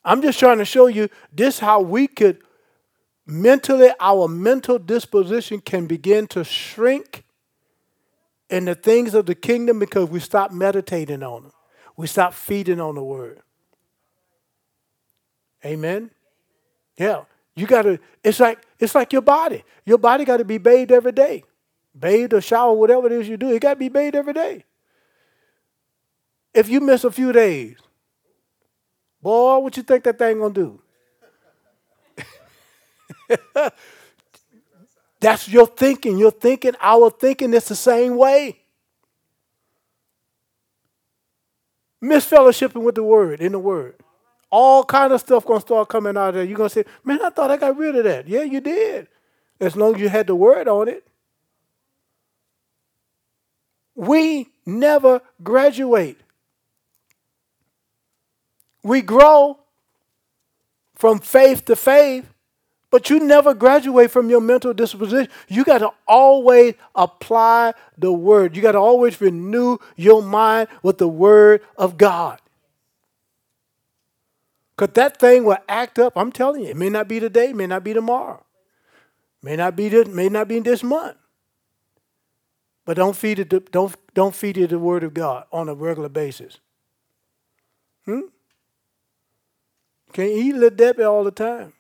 I'm 0.04 0.22
just 0.22 0.38
trying 0.38 0.60
to 0.60 0.66
show 0.66 0.86
you 0.86 1.10
this 1.34 1.58
how 1.58 1.82
we 1.82 2.06
could 2.06 2.38
mentally, 3.26 3.90
our 4.00 4.28
mental 4.28 4.80
disposition 4.80 5.60
can 5.60 5.88
begin 5.88 6.28
to 6.28 6.44
shrink 6.44 7.24
in 8.50 8.66
the 8.66 8.76
things 8.76 9.14
of 9.14 9.26
the 9.26 9.36
kingdom 9.36 9.80
because 9.80 10.10
we 10.10 10.20
stop 10.20 10.52
meditating 10.52 11.24
on 11.24 11.44
them. 11.44 11.52
We 11.98 12.08
stop 12.08 12.34
feeding 12.34 12.80
on 12.80 12.96
the 12.96 13.04
word. 13.04 13.42
Amen. 15.66 16.12
Yeah. 16.98 17.24
You 17.56 17.66
gotta, 17.66 18.00
it's 18.24 18.40
like 18.40 18.60
it's 18.80 18.94
like 18.94 19.14
your 19.14 19.22
body. 19.22 19.64
Your 19.86 19.98
body 19.98 20.26
gotta 20.26 20.44
be 20.44 20.58
bathed 20.58 20.92
every 20.92 21.14
day. 21.14 21.44
Bathed 21.98 22.34
or 22.34 22.42
shower, 22.42 22.74
whatever 22.74 23.08
it 23.08 23.14
is 23.14 23.30
you 23.30 23.38
do, 23.38 23.50
it 23.52 23.62
gotta 23.62 23.78
be 23.78 23.90
bathed 23.90 24.16
every 24.16 24.34
day. 24.34 24.66
If 26.54 26.70
you 26.70 26.82
miss 26.82 27.04
a 27.04 27.12
few 27.12 27.32
days, 27.32 27.78
boy, 29.22 29.58
what 29.60 29.78
you 29.78 29.84
think 29.84 30.04
that 30.04 30.20
thing 30.20 30.40
gonna 30.40 30.54
do? 30.54 30.82
That's 35.20 35.48
your 35.48 35.68
thinking. 35.68 36.18
Your 36.18 36.32
thinking, 36.32 36.74
our 36.80 37.10
thinking 37.10 37.54
is 37.54 37.68
the 37.68 37.76
same 37.76 38.16
way. 38.16 38.60
Misfellowshipping 42.04 42.84
with 42.84 42.96
the 42.96 43.04
word, 43.04 43.42
in 43.42 43.54
the 43.54 43.60
word. 43.60 43.96
All 44.52 44.84
kind 44.84 45.12
of 45.12 45.20
stuff 45.20 45.46
gonna 45.46 45.62
start 45.62 45.90
coming 45.90 46.16
out 46.16 46.30
of 46.30 46.36
there. 46.36 46.44
You're 46.44 46.58
gonna 46.58 46.70
say, 46.70 46.86
man, 47.04 47.20
I 47.24 47.30
thought 47.30 47.50
I 47.52 47.58
got 47.58 47.78
rid 47.78 47.96
of 47.96 48.04
that. 48.04 48.28
Yeah, 48.28 48.44
you 48.44 48.62
did. 48.62 49.08
As 49.60 49.76
long 49.76 49.96
as 49.96 50.02
you 50.02 50.10
had 50.10 50.28
the 50.28 50.36
word 50.36 50.68
on 50.68 50.88
it. 50.88 51.08
We 53.96 54.50
never 54.66 55.22
graduate. 55.42 56.20
We 58.84 59.02
grow 59.02 59.58
from 60.96 61.20
faith 61.20 61.66
to 61.66 61.76
faith, 61.76 62.30
but 62.92 63.10
you 63.10 63.20
never 63.20 63.54
graduate 63.54 64.12
from 64.12 64.30
your 64.30 64.42
mental 64.42 64.74
disposition. 64.74 65.32
You 65.48 65.64
got 65.64 65.80
to 65.80 65.92
always 66.08 66.76
apply 66.96 67.74
the 67.98 68.14
word. 68.14 68.56
You 68.56 68.62
got 68.62 68.74
to 68.74 68.80
always 68.80 69.20
renew 69.20 69.78
your 69.96 70.22
mind 70.22 70.70
with 70.84 70.98
the 70.98 71.08
word 71.08 71.62
of 71.78 71.98
God. 71.98 72.40
Because 74.76 74.94
that 74.94 75.18
thing 75.20 75.46
will 75.46 75.58
act 75.68 76.00
up. 76.00 76.14
I'm 76.16 76.32
telling 76.32 76.64
you, 76.64 76.70
it 76.70 76.78
may 76.78 76.90
not 76.90 77.08
be 77.08 77.20
today, 77.20 77.54
may 77.54 77.68
not 77.68 77.84
be 77.84 77.94
tomorrow, 77.94 78.44
may 79.42 79.56
not 79.56 79.76
be 79.76 79.90
this, 79.90 80.08
may 80.08 80.30
not 80.30 80.48
be 80.48 80.60
this 80.60 80.84
month. 80.84 81.18
But 82.86 82.98
don't 82.98 83.16
feed 83.16 83.40
it. 83.40 83.72
Don't 83.72 83.96
don't 84.14 84.36
feed 84.36 84.58
it 84.58 84.70
the 84.70 84.80
word 84.80 85.04
of 85.04 85.14
God 85.14 85.46
on 85.52 85.70
a 85.70 85.74
regular 85.74 86.10
basis. 86.10 86.60
Hmm. 88.06 88.22
Can't 90.14 90.30
eat 90.30 90.54
little 90.54 90.70
Debbie 90.70 91.04
all 91.04 91.24
the 91.24 91.32
time. 91.32 91.74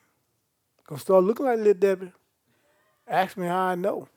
Gonna 0.88 1.00
start 1.00 1.24
looking 1.24 1.46
like 1.46 1.58
little 1.58 1.74
Debbie. 1.74 2.12
Ask 3.08 3.38
me 3.38 3.48
how 3.48 3.60
I 3.60 3.76
know. 3.76 4.08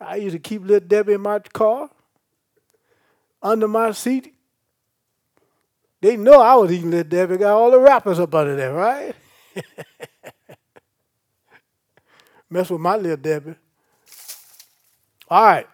I 0.00 0.16
used 0.16 0.34
to 0.34 0.38
keep 0.38 0.62
little 0.62 0.86
Debbie 0.86 1.12
in 1.14 1.20
my 1.20 1.38
car, 1.38 1.88
under 3.42 3.68
my 3.68 3.92
seat. 3.92 4.34
They 6.00 6.16
know 6.16 6.40
I 6.40 6.56
was 6.56 6.72
eating 6.72 6.90
little 6.90 7.08
Debbie. 7.08 7.36
Got 7.36 7.56
all 7.56 7.70
the 7.70 7.78
wrappers 7.78 8.18
up 8.18 8.34
under 8.34 8.56
there, 8.56 8.72
right? 8.72 9.14
Mess 12.50 12.68
with 12.68 12.80
my 12.80 12.96
little 12.96 13.16
Debbie. 13.16 13.54
All 15.28 15.44
right. 15.44 15.66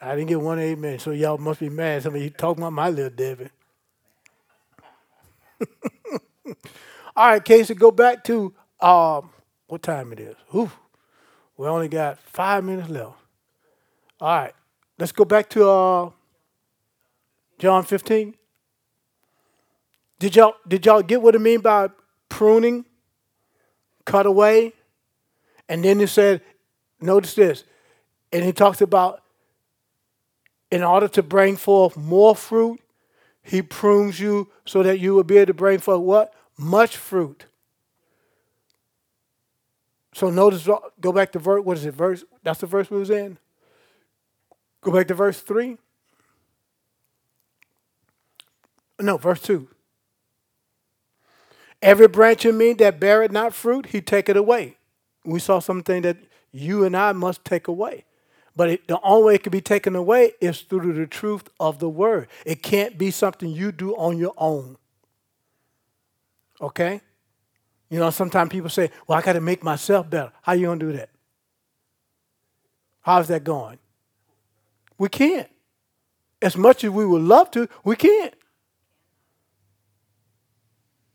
I 0.00 0.14
didn't 0.14 0.28
get 0.28 0.40
one 0.40 0.58
amen, 0.58 1.00
so 1.00 1.10
y'all 1.10 1.38
must 1.38 1.60
be 1.60 1.68
mad. 1.68 2.02
Some 2.02 2.14
of 2.14 2.22
you 2.22 2.30
talking 2.30 2.62
about 2.62 2.72
my 2.72 2.88
little 2.88 3.10
Debbie. 3.10 3.50
All 7.16 7.30
right, 7.30 7.44
Casey, 7.44 7.74
go 7.74 7.90
back 7.90 8.22
to 8.24 8.54
um, 8.80 9.30
what 9.66 9.82
time 9.82 10.12
it 10.12 10.20
is. 10.20 10.36
Ooh, 10.54 10.70
we 11.56 11.66
only 11.66 11.88
got 11.88 12.18
five 12.20 12.64
minutes 12.64 12.88
left. 12.88 13.12
All 14.20 14.38
right, 14.38 14.54
let's 14.98 15.12
go 15.12 15.24
back 15.24 15.48
to 15.50 15.68
uh, 15.68 16.10
John 17.58 17.84
15. 17.84 18.34
Did 20.18 20.36
y'all 20.36 20.54
did 20.66 20.84
y'all 20.84 21.02
get 21.02 21.22
what 21.22 21.34
I 21.34 21.38
mean 21.38 21.60
by 21.60 21.88
pruning? 22.28 22.84
Cut 24.04 24.26
away. 24.26 24.72
And 25.68 25.84
then 25.84 26.00
he 26.00 26.06
said, 26.06 26.40
notice 27.00 27.34
this. 27.34 27.64
And 28.32 28.44
he 28.44 28.52
talks 28.52 28.80
about 28.80 29.22
in 30.70 30.82
order 30.82 31.08
to 31.08 31.22
bring 31.22 31.56
forth 31.56 31.96
more 31.96 32.34
fruit, 32.34 32.80
he 33.42 33.62
prunes 33.62 34.18
you 34.20 34.48
so 34.64 34.82
that 34.82 34.98
you 34.98 35.14
will 35.14 35.24
be 35.24 35.38
able 35.38 35.46
to 35.46 35.54
bring 35.54 35.78
forth 35.78 36.00
what? 36.00 36.34
Much 36.56 36.96
fruit. 36.96 37.46
So 40.18 40.30
notice, 40.30 40.68
uh, 40.68 40.78
go 41.00 41.12
back 41.12 41.30
to 41.30 41.38
verse, 41.38 41.64
what 41.64 41.76
is 41.76 41.86
it, 41.86 41.94
verse? 41.94 42.24
That's 42.42 42.58
the 42.58 42.66
verse 42.66 42.90
we 42.90 42.98
was 42.98 43.08
in. 43.08 43.38
Go 44.80 44.90
back 44.90 45.06
to 45.06 45.14
verse 45.14 45.38
3. 45.38 45.78
No, 48.98 49.16
verse 49.16 49.40
2. 49.42 49.68
Every 51.80 52.08
branch 52.08 52.44
in 52.44 52.58
me 52.58 52.72
that 52.72 52.98
beareth 52.98 53.30
not 53.30 53.54
fruit, 53.54 53.86
he 53.86 54.00
take 54.00 54.28
it 54.28 54.36
away. 54.36 54.78
We 55.24 55.38
saw 55.38 55.60
something 55.60 56.02
that 56.02 56.16
you 56.50 56.84
and 56.84 56.96
I 56.96 57.12
must 57.12 57.44
take 57.44 57.68
away. 57.68 58.04
But 58.56 58.70
it, 58.70 58.88
the 58.88 59.00
only 59.02 59.24
way 59.24 59.34
it 59.36 59.44
can 59.44 59.52
be 59.52 59.60
taken 59.60 59.94
away 59.94 60.32
is 60.40 60.62
through 60.62 60.94
the 60.94 61.06
truth 61.06 61.48
of 61.60 61.78
the 61.78 61.88
word. 61.88 62.26
It 62.44 62.64
can't 62.64 62.98
be 62.98 63.12
something 63.12 63.48
you 63.48 63.70
do 63.70 63.94
on 63.94 64.18
your 64.18 64.34
own. 64.36 64.78
Okay? 66.60 67.02
You 67.90 67.98
know, 67.98 68.10
sometimes 68.10 68.50
people 68.50 68.70
say, 68.70 68.90
well, 69.06 69.18
I 69.18 69.22
got 69.22 69.32
to 69.34 69.40
make 69.40 69.62
myself 69.62 70.08
better. 70.10 70.32
How 70.42 70.52
you 70.52 70.66
going 70.66 70.78
to 70.78 70.86
do 70.86 70.96
that? 70.98 71.10
How's 73.00 73.28
that 73.28 73.44
going? 73.44 73.78
We 74.98 75.08
can't. 75.08 75.48
As 76.42 76.56
much 76.56 76.84
as 76.84 76.90
we 76.90 77.06
would 77.06 77.22
love 77.22 77.50
to, 77.52 77.68
we 77.84 77.96
can't. 77.96 78.34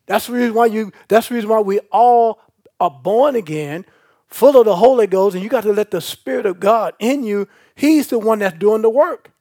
That's 0.06 0.28
the 0.28 0.34
reason 0.34 0.54
why 0.54 0.66
you 0.66 0.92
that's 1.08 1.30
the 1.30 1.36
reason 1.36 1.50
why 1.50 1.60
we 1.60 1.80
all 1.92 2.42
are 2.80 2.92
born 2.92 3.36
again, 3.36 3.86
full 4.28 4.58
of 4.58 4.66
the 4.66 4.76
Holy 4.76 5.08
Ghost, 5.08 5.36
and 5.36 5.44
you 5.44 5.50
got 5.50 5.64
to 5.64 5.72
let 5.72 5.92
the 5.92 6.02
Spirit 6.02 6.46
of 6.46 6.60
God 6.60 6.94
in 7.00 7.24
you. 7.24 7.48
He's 7.76 8.08
the 8.08 8.20
one 8.20 8.40
that's 8.40 8.58
doing 8.58 8.82
the 8.82 8.90
work. 8.90 9.32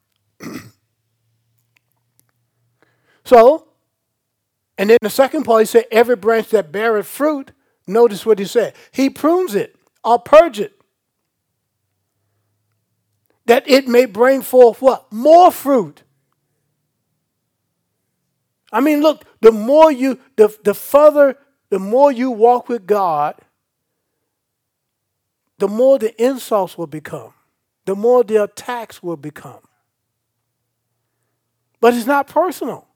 so, 3.25 3.67
and 4.79 4.91
then 4.91 4.99
the 5.01 5.11
second 5.11 5.45
part, 5.45 5.63
he 5.63 5.67
said, 5.67 5.85
every 5.91 6.17
branch 6.17 6.49
that 6.49 6.73
beareth 6.73 7.07
fruit, 7.07 7.53
notice 7.87 8.25
what 8.25 8.39
he 8.39 8.45
said. 8.45 8.75
He 8.91 9.11
prunes 9.11 9.55
it 9.55 9.77
or 10.03 10.19
purge 10.19 10.59
it. 10.61 10.81
That 13.47 13.69
it 13.69 13.89
may 13.89 14.07
bring 14.07 14.43
forth 14.43 14.81
what? 14.81 15.13
More 15.13 15.51
fruit. 15.51 16.03
I 18.73 18.81
mean, 18.81 19.03
look, 19.03 19.25
the 19.41 19.53
more 19.53 19.93
you, 19.93 20.19
the, 20.37 20.57
the 20.65 20.75
further, 20.75 21.37
the 21.69 21.79
more 21.79 22.11
you 22.11 22.31
walk 22.31 22.69
with 22.69 22.87
God, 22.87 23.35
the 25.59 25.69
more 25.69 25.99
the 25.99 26.21
insults 26.23 26.79
will 26.79 26.87
become, 26.87 27.35
the 27.85 27.95
more 27.95 28.25
the 28.25 28.43
attacks 28.43 29.03
will 29.03 29.17
become. 29.17 29.61
But 31.81 31.95
it's 31.95 32.07
not 32.07 32.27
personal. 32.27 32.89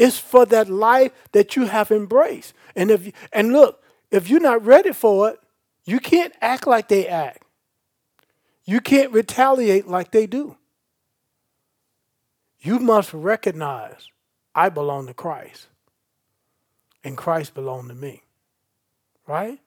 It's 0.00 0.18
for 0.18 0.46
that 0.46 0.70
life 0.70 1.12
that 1.32 1.56
you 1.56 1.66
have 1.66 1.90
embraced. 1.90 2.54
And 2.74 2.90
if 2.90 3.12
and 3.34 3.52
look, 3.52 3.82
if 4.10 4.30
you're 4.30 4.40
not 4.40 4.64
ready 4.64 4.94
for 4.94 5.28
it, 5.28 5.40
you 5.84 6.00
can't 6.00 6.32
act 6.40 6.66
like 6.66 6.88
they 6.88 7.06
act. 7.06 7.42
You 8.64 8.80
can't 8.80 9.12
retaliate 9.12 9.86
like 9.86 10.10
they 10.10 10.26
do. 10.26 10.56
You 12.60 12.78
must 12.78 13.12
recognize 13.12 14.08
I 14.54 14.70
belong 14.70 15.06
to 15.08 15.14
Christ. 15.14 15.66
And 17.04 17.14
Christ 17.14 17.52
belonged 17.52 17.90
to 17.90 17.94
me. 17.94 18.22
Right? 19.26 19.58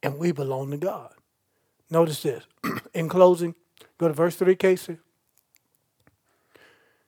And 0.00 0.16
we 0.16 0.30
belong 0.30 0.70
to 0.70 0.76
God. 0.76 1.12
Notice 1.90 2.22
this. 2.22 2.44
In 2.94 3.08
closing, 3.08 3.56
go 3.98 4.06
to 4.06 4.14
verse 4.14 4.36
3, 4.36 4.54
Casey. 4.54 4.98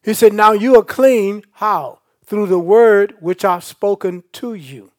He 0.05 0.13
said, 0.13 0.33
Now 0.33 0.53
you 0.53 0.77
are 0.77 0.85
clean. 0.85 1.45
How? 1.53 2.01
Through 2.25 2.47
the 2.47 2.59
word 2.59 3.17
which 3.21 3.45
I've 3.45 3.65
spoken 3.65 4.23
to 4.33 4.55
you. 4.55 4.93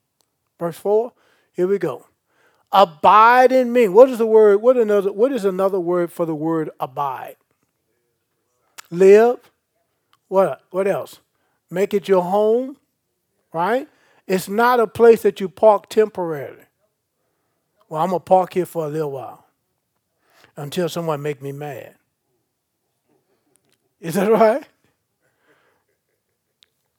Verse 0.59 0.77
4, 0.77 1.11
here 1.53 1.67
we 1.67 1.77
go. 1.77 2.07
Abide 2.71 3.51
in 3.51 3.71
me. 3.71 3.87
What 3.87 4.09
is 4.09 4.17
the 4.17 4.25
word? 4.25 4.61
What 4.61 4.77
another 4.77 5.11
what 5.11 5.31
is 5.31 5.45
another 5.45 5.79
word 5.79 6.11
for 6.11 6.25
the 6.25 6.35
word 6.35 6.71
abide? 6.79 7.37
Live. 8.91 9.39
What 10.27 10.61
what 10.71 10.87
else? 10.87 11.19
Make 11.69 11.93
it 11.93 12.07
your 12.07 12.23
home, 12.23 12.77
right? 13.53 13.87
It's 14.27 14.49
not 14.49 14.79
a 14.79 14.87
place 14.87 15.21
that 15.21 15.39
you 15.39 15.47
park 15.47 15.87
temporarily. 15.87 16.63
Well, 17.87 18.01
I'm 18.01 18.09
gonna 18.09 18.19
park 18.19 18.53
here 18.53 18.65
for 18.65 18.85
a 18.85 18.89
little 18.89 19.11
while 19.11 19.45
until 20.57 20.89
someone 20.89 21.21
make 21.21 21.41
me 21.41 21.51
mad. 21.51 21.95
Is 24.01 24.15
that 24.15 24.31
right? 24.31 24.67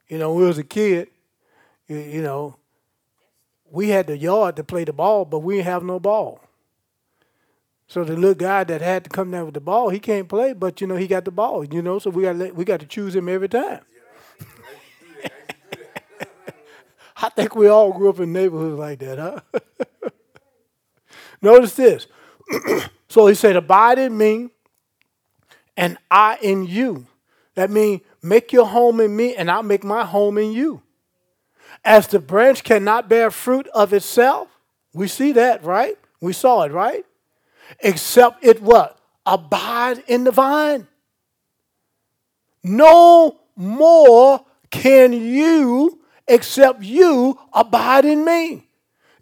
You 0.08 0.18
know, 0.18 0.32
when 0.32 0.42
we 0.42 0.46
was 0.46 0.58
a 0.58 0.64
kid, 0.64 1.08
you, 1.88 1.96
you 1.98 2.22
know, 2.22 2.56
we 3.70 3.88
had 3.88 4.06
the 4.06 4.16
yard 4.16 4.56
to 4.56 4.64
play 4.64 4.84
the 4.84 4.92
ball, 4.92 5.24
but 5.24 5.40
we 5.40 5.56
didn't 5.56 5.66
have 5.66 5.82
no 5.82 5.98
ball. 5.98 6.40
So 7.88 8.04
the 8.04 8.14
little 8.14 8.34
guy 8.34 8.64
that 8.64 8.80
had 8.80 9.04
to 9.04 9.10
come 9.10 9.30
down 9.30 9.44
with 9.44 9.54
the 9.54 9.60
ball, 9.60 9.90
he 9.90 10.00
can't 10.00 10.28
play, 10.28 10.52
but 10.52 10.80
you 10.80 10.86
know 10.86 10.96
he 10.96 11.06
got 11.06 11.24
the 11.24 11.30
ball. 11.30 11.64
You 11.64 11.82
know, 11.82 11.98
so 11.98 12.10
we 12.10 12.22
got 12.24 12.54
we 12.54 12.64
got 12.64 12.80
to 12.80 12.86
choose 12.86 13.14
him 13.14 13.28
every 13.28 13.48
time. 13.48 13.80
I 17.16 17.28
think 17.30 17.54
we 17.54 17.68
all 17.68 17.92
grew 17.92 18.10
up 18.10 18.18
in 18.18 18.32
neighborhoods 18.32 18.78
like 18.78 18.98
that, 18.98 19.18
huh? 19.18 19.40
Notice 21.42 21.74
this. 21.74 22.06
so 23.08 23.26
he 23.26 23.34
said, 23.34 23.56
Abide 23.56 23.98
in 23.98 24.16
me, 24.16 24.48
and 25.76 25.96
I 26.10 26.38
in 26.42 26.66
you. 26.66 27.06
That 27.56 27.70
means 27.70 28.02
make 28.22 28.52
your 28.52 28.66
home 28.66 29.00
in 29.00 29.16
me, 29.16 29.34
and 29.34 29.50
I'll 29.50 29.62
make 29.62 29.82
my 29.82 30.04
home 30.04 30.38
in 30.38 30.52
you. 30.52 30.82
As 31.84 32.06
the 32.06 32.20
branch 32.20 32.62
cannot 32.62 33.08
bear 33.08 33.30
fruit 33.30 33.66
of 33.74 33.92
itself, 33.92 34.48
we 34.92 35.08
see 35.08 35.32
that, 35.32 35.64
right? 35.64 35.98
We 36.20 36.32
saw 36.32 36.62
it, 36.62 36.72
right? 36.72 37.04
Except 37.80 38.44
it 38.44 38.62
what? 38.62 38.98
Abide 39.24 40.04
in 40.06 40.24
the 40.24 40.30
vine. 40.30 40.86
No 42.62 43.40
more 43.56 44.44
can 44.70 45.12
you 45.12 46.00
except 46.28 46.82
you 46.82 47.38
abide 47.52 48.04
in 48.04 48.24
me. 48.24 48.68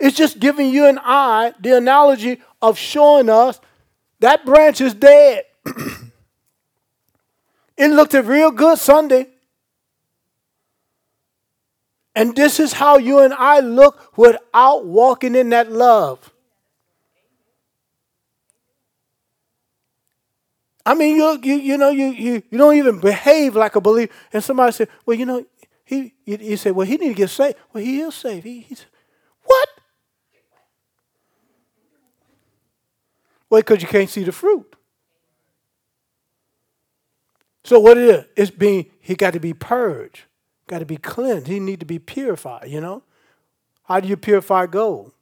It's 0.01 0.17
just 0.17 0.41
giving 0.41 0.71
you 0.71 0.87
and 0.87 0.99
I 1.03 1.55
the 1.61 1.77
analogy 1.77 2.41
of 2.61 2.79
showing 2.79 3.29
us 3.29 3.61
that 4.21 4.45
branch 4.45 4.81
is 4.81 4.95
dead. 4.95 5.45
it 7.77 7.89
looked 7.89 8.15
real 8.15 8.51
good 8.51 8.79
Sunday. 8.79 9.29
And 12.15 12.37
this 12.37 12.61
is 12.61 12.73
how 12.73 12.97
you 12.99 13.19
and 13.21 13.35
I 13.35 13.61
look 13.61 14.17
without 14.17 14.87
walking 14.87 15.35
in 15.35 15.51
that 15.51 15.73
love. 15.73 16.33
I 20.87 20.95
mean, 20.95 21.17
you, 21.17 21.41
you, 21.43 21.55
you 21.55 21.79
know, 21.79 21.91
you, 21.91 22.07
you, 22.07 22.43
you 22.51 22.59
don't 22.59 22.77
even 22.77 23.01
behave 23.01 23.57
like 23.57 23.75
a 23.75 23.81
believer. 23.81 24.13
And 24.33 24.45
somebody 24.45 24.71
said, 24.73 24.89
well, 25.07 25.17
you 25.17 25.27
know, 25.27 25.45
he, 25.85 26.13
you 26.25 26.57
said, 26.57 26.73
well, 26.73 26.87
he 26.87 26.97
need 26.97 27.09
to 27.09 27.15
get 27.15 27.31
saved. 27.31 27.57
Well, 27.73 27.83
he 27.83 28.01
is 28.01 28.15
saved. 28.15 28.45
He, 28.45 28.61
he's, 28.61 28.85
what? 29.43 29.69
Well, 33.51 33.61
because 33.61 33.83
you 33.83 33.89
can't 33.89 34.11
see 34.11 34.25
the 34.25 34.33
fruit. 34.33 34.77
So 37.65 37.81
what 37.81 37.97
it 37.97 38.05
is, 38.05 38.25
it's 38.37 38.51
being, 38.51 38.91
he 39.01 39.15
got 39.15 39.33
to 39.33 39.41
be 39.41 39.55
purged, 39.55 40.23
got 40.67 40.81
to 40.81 40.87
be 40.87 40.99
cleansed. 40.99 41.47
He 41.47 41.61
need 41.61 41.81
to 41.81 41.87
be 41.87 41.99
purified, 41.99 42.69
you 42.69 42.81
know? 42.81 43.03
How 43.85 44.01
do 44.01 44.09
you 44.09 44.17
purify 44.17 44.67
gold? 44.67 45.13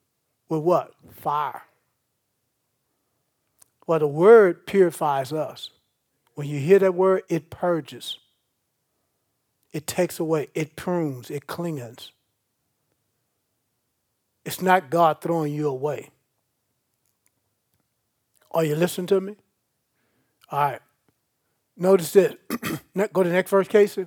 With 0.48 0.62
what? 0.62 0.92
Fire. 1.12 1.62
Well, 3.86 4.00
the 4.00 4.06
word 4.06 4.66
purifies 4.66 5.32
us. 5.32 5.70
When 6.34 6.48
you 6.48 6.58
hear 6.58 6.78
that 6.78 6.94
word, 6.94 7.22
it 7.28 7.50
purges. 7.50 8.18
It 9.72 9.86
takes 9.86 10.20
away, 10.20 10.48
it 10.54 10.76
prunes, 10.76 11.30
it 11.30 11.46
cleans. 11.46 12.12
It's 14.44 14.60
not 14.60 14.90
God 14.90 15.20
throwing 15.20 15.54
you 15.54 15.68
away. 15.68 16.10
Are 18.50 18.64
you 18.64 18.74
listening 18.74 19.06
to 19.08 19.20
me? 19.20 19.36
All 20.50 20.60
right. 20.60 20.80
Notice 21.76 22.12
this. 22.12 22.34
Go 23.12 23.22
to 23.22 23.28
the 23.28 23.34
next 23.34 23.50
verse, 23.50 23.68
Casey. 23.68 24.06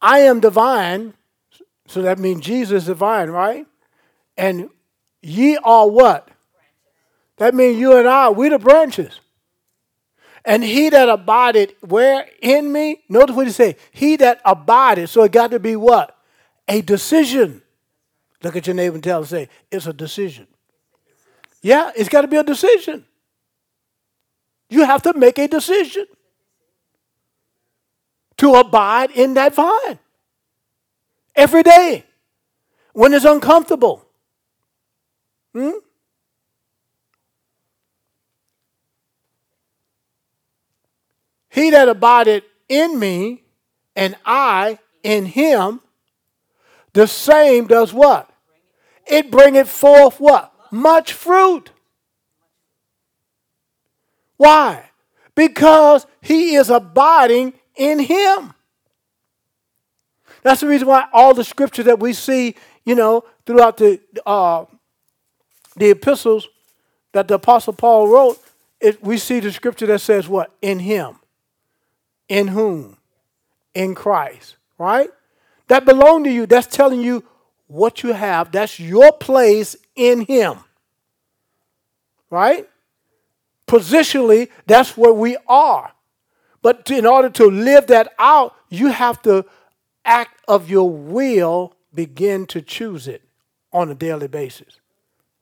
I 0.00 0.20
am 0.20 0.40
divine, 0.40 1.14
so 1.86 2.02
that 2.02 2.18
means 2.18 2.44
Jesus 2.44 2.82
is 2.82 2.86
divine, 2.88 3.30
right? 3.30 3.66
And 4.36 4.68
ye 5.22 5.56
are 5.56 5.88
what? 5.88 6.28
That 7.38 7.54
means 7.54 7.78
you 7.78 7.96
and 7.96 8.06
I, 8.06 8.28
we 8.28 8.48
the 8.48 8.58
branches. 8.58 9.20
And 10.44 10.62
he 10.62 10.90
that 10.90 11.08
abided 11.08 11.74
where 11.80 12.28
in 12.42 12.70
me, 12.70 13.02
notice 13.08 13.34
what 13.34 13.46
he 13.46 13.52
said. 13.52 13.76
He 13.92 14.16
that 14.16 14.40
abided. 14.44 15.08
So 15.08 15.22
it 15.22 15.32
got 15.32 15.52
to 15.52 15.58
be 15.58 15.74
what? 15.74 16.16
A 16.68 16.82
decision. 16.82 17.62
Look 18.42 18.56
at 18.56 18.66
your 18.66 18.74
neighbor 18.74 18.94
and 18.94 19.02
tell 19.02 19.20
him, 19.20 19.26
say, 19.26 19.48
it's 19.70 19.86
a 19.86 19.92
decision. 19.94 20.46
Yeah, 21.62 21.92
it's 21.96 22.10
got 22.10 22.22
to 22.22 22.28
be 22.28 22.36
a 22.36 22.44
decision. 22.44 23.06
You 24.74 24.84
have 24.84 25.02
to 25.02 25.12
make 25.16 25.38
a 25.38 25.46
decision 25.46 26.06
to 28.38 28.54
abide 28.56 29.12
in 29.12 29.34
that 29.34 29.54
vine 29.54 30.00
every 31.36 31.62
day 31.62 32.04
when 32.92 33.14
it's 33.14 33.24
uncomfortable. 33.24 34.04
Hmm? 35.52 35.78
He 41.50 41.70
that 41.70 41.88
abideth 41.88 42.42
in 42.68 42.98
me, 42.98 43.44
and 43.94 44.16
I 44.26 44.80
in 45.04 45.26
him, 45.26 45.82
the 46.94 47.06
same 47.06 47.68
does 47.68 47.94
what? 47.94 48.28
It 49.06 49.30
bringeth 49.30 49.68
forth 49.68 50.18
what? 50.18 50.52
Much 50.72 51.12
fruit. 51.12 51.70
Why? 54.36 54.90
Because 55.34 56.06
he 56.20 56.54
is 56.54 56.70
abiding 56.70 57.54
in 57.76 57.98
him. 57.98 58.54
That's 60.42 60.60
the 60.60 60.68
reason 60.68 60.88
why 60.88 61.06
all 61.12 61.34
the 61.34 61.44
scripture 61.44 61.82
that 61.84 61.98
we 61.98 62.12
see, 62.12 62.54
you 62.84 62.94
know, 62.94 63.24
throughout 63.46 63.78
the 63.78 64.00
uh, 64.26 64.66
the 65.76 65.90
epistles 65.90 66.48
that 67.12 67.28
the 67.28 67.34
apostle 67.34 67.72
Paul 67.72 68.08
wrote, 68.08 68.38
it, 68.80 69.02
we 69.02 69.18
see 69.18 69.40
the 69.40 69.50
scripture 69.52 69.86
that 69.86 70.00
says 70.00 70.28
what? 70.28 70.52
In 70.60 70.80
him. 70.80 71.16
In 72.28 72.48
whom? 72.48 72.98
In 73.74 73.94
Christ, 73.94 74.56
right? 74.78 75.10
That 75.68 75.84
belong 75.84 76.24
to 76.24 76.30
you. 76.30 76.46
That's 76.46 76.66
telling 76.66 77.00
you 77.00 77.24
what 77.66 78.02
you 78.02 78.12
have. 78.12 78.52
That's 78.52 78.78
your 78.78 79.12
place 79.12 79.76
in 79.96 80.20
him. 80.22 80.58
Right? 82.30 82.68
Positionally, 83.74 84.50
that's 84.68 84.96
where 84.96 85.12
we 85.12 85.36
are. 85.48 85.90
But 86.62 86.88
in 86.92 87.04
order 87.04 87.28
to 87.30 87.46
live 87.50 87.88
that 87.88 88.14
out, 88.20 88.54
you 88.68 88.92
have 88.92 89.20
to 89.22 89.44
act 90.04 90.40
of 90.46 90.70
your 90.70 90.88
will 90.88 91.74
begin 91.92 92.46
to 92.46 92.62
choose 92.62 93.08
it 93.08 93.22
on 93.72 93.90
a 93.90 93.94
daily 93.96 94.28
basis. 94.28 94.78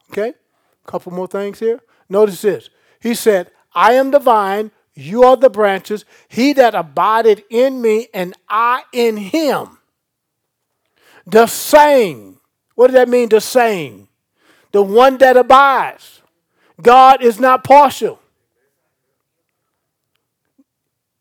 Okay? 0.09 0.29
A 0.29 0.91
couple 0.91 1.13
more 1.13 1.27
things 1.27 1.59
here. 1.59 1.79
Notice 2.09 2.41
this. 2.41 2.71
He 2.99 3.13
said, 3.13 3.51
I 3.75 3.93
am 3.93 4.09
the 4.09 4.17
vine, 4.17 4.71
you 4.95 5.23
are 5.25 5.37
the 5.37 5.51
branches. 5.51 6.03
He 6.27 6.53
that 6.53 6.73
abided 6.73 7.43
in 7.51 7.83
me 7.83 8.07
and 8.15 8.33
I 8.49 8.81
in 8.91 9.17
him. 9.17 9.77
The 11.27 11.45
same. 11.45 12.39
What 12.73 12.87
does 12.87 12.95
that 12.95 13.09
mean, 13.09 13.29
the 13.29 13.41
same? 13.41 14.07
The 14.71 14.81
one 14.81 15.19
that 15.19 15.37
abides. 15.37 16.23
God 16.81 17.21
is 17.21 17.39
not 17.39 17.63
partial. 17.63 18.19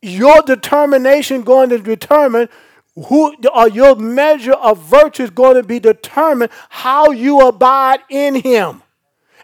Your 0.02 0.42
determination 0.42 1.42
going 1.42 1.70
to 1.70 1.78
determine 1.78 2.48
who 2.96 3.34
or 3.54 3.68
your 3.68 3.94
measure 3.96 4.52
of 4.52 4.82
virtue 4.82 5.22
is 5.22 5.30
going 5.30 5.54
to 5.54 5.62
be 5.62 5.78
determined 5.78 6.50
how 6.68 7.12
you 7.12 7.40
abide 7.40 8.00
in 8.10 8.34
him. 8.34 8.82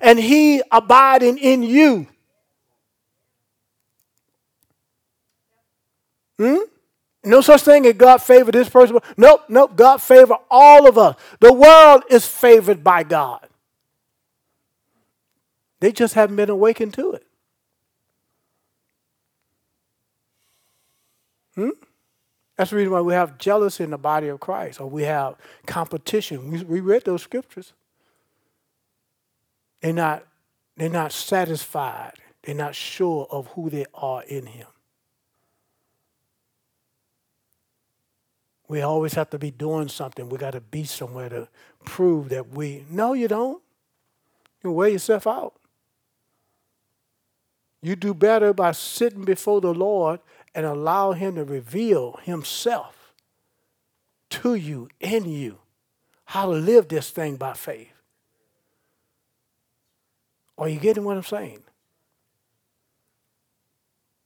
And 0.00 0.18
he 0.18 0.62
abiding 0.70 1.38
in 1.38 1.62
you. 1.62 2.08
Hmm? 6.38 6.58
no 7.24 7.40
such 7.40 7.62
thing 7.62 7.84
as 7.84 7.94
god 7.94 8.18
favor 8.18 8.52
this 8.52 8.68
person. 8.68 8.98
Nope 9.16 9.44
nope. 9.48 9.76
God 9.76 10.02
favor 10.02 10.36
all 10.50 10.88
of 10.88 10.98
us. 10.98 11.16
The 11.40 11.52
world 11.52 12.02
is 12.10 12.26
favored 12.26 12.84
by 12.84 13.02
god. 13.04 13.48
They 15.80 15.92
just 15.92 16.14
haven't 16.14 16.36
been 16.36 16.50
awakened 16.50 16.94
to 16.94 17.12
it 17.12 17.27
hmm? 21.58 21.70
That's 22.56 22.70
the 22.70 22.76
reason 22.76 22.92
why 22.92 23.00
we 23.00 23.14
have 23.14 23.38
jealousy 23.38 23.84
in 23.84 23.90
the 23.90 23.98
body 23.98 24.28
of 24.28 24.40
Christ, 24.40 24.80
or 24.80 24.88
we 24.88 25.04
have 25.04 25.36
competition. 25.66 26.50
We, 26.50 26.62
we 26.64 26.80
read 26.80 27.04
those 27.04 27.22
scriptures. 27.22 27.72
They're 29.80 29.92
not, 29.92 30.24
they're 30.76 30.88
not 30.88 31.12
satisfied. 31.12 32.14
They're 32.42 32.54
not 32.54 32.74
sure 32.74 33.28
of 33.30 33.46
who 33.48 33.70
they 33.70 33.86
are 33.94 34.22
in 34.24 34.46
Him. 34.46 34.66
We 38.66 38.82
always 38.82 39.14
have 39.14 39.30
to 39.30 39.38
be 39.38 39.50
doing 39.50 39.88
something. 39.88 40.28
We 40.28 40.36
got 40.36 40.50
to 40.50 40.60
be 40.60 40.84
somewhere 40.84 41.28
to 41.30 41.48
prove 41.84 42.28
that 42.30 42.50
we. 42.50 42.84
No, 42.90 43.12
you 43.12 43.28
don't. 43.28 43.62
You 44.62 44.72
wear 44.72 44.88
yourself 44.88 45.26
out. 45.26 45.54
You 47.80 47.94
do 47.94 48.12
better 48.12 48.52
by 48.52 48.72
sitting 48.72 49.24
before 49.24 49.60
the 49.60 49.72
Lord 49.72 50.20
and 50.58 50.66
allow 50.66 51.12
Him 51.12 51.36
to 51.36 51.44
reveal 51.44 52.18
Himself 52.24 53.14
to 54.28 54.56
you, 54.56 54.88
in 54.98 55.24
you, 55.24 55.58
how 56.24 56.46
to 56.46 56.50
live 56.50 56.88
this 56.88 57.10
thing 57.10 57.36
by 57.36 57.52
faith. 57.52 57.92
Are 60.58 60.68
you 60.68 60.80
getting 60.80 61.04
what 61.04 61.16
I'm 61.16 61.22
saying? 61.22 61.62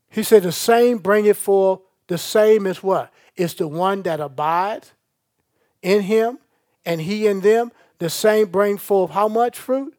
He 0.09 0.23
said, 0.23 0.43
The 0.43 0.53
same 0.53 0.97
bring 0.97 1.27
it 1.27 1.37
forth. 1.37 1.81
The 2.07 2.17
same 2.17 2.67
is 2.67 2.83
what? 2.83 3.13
It's 3.37 3.53
the 3.53 3.69
one 3.69 4.01
that 4.05 4.19
abides 4.19 4.91
in 5.83 6.01
him 6.01 6.39
and 6.87 7.03
he 7.03 7.27
in 7.27 7.43
them. 7.43 7.73
The 7.99 8.09
same 8.09 8.47
bring 8.47 8.79
forth 8.79 9.11
how 9.11 9.29
much 9.29 9.59
fruit? 9.59 9.95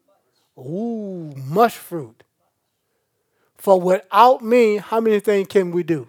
Ooh, 0.57 1.35
much 1.35 1.77
fruit. 1.77 2.23
For 3.55 3.79
without 3.79 4.43
me, 4.43 4.77
how 4.77 4.99
many 4.99 5.19
things 5.19 5.47
can 5.47 5.69
we 5.69 5.83
do? 5.83 6.07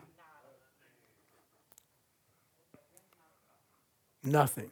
Nothing. 4.25 4.71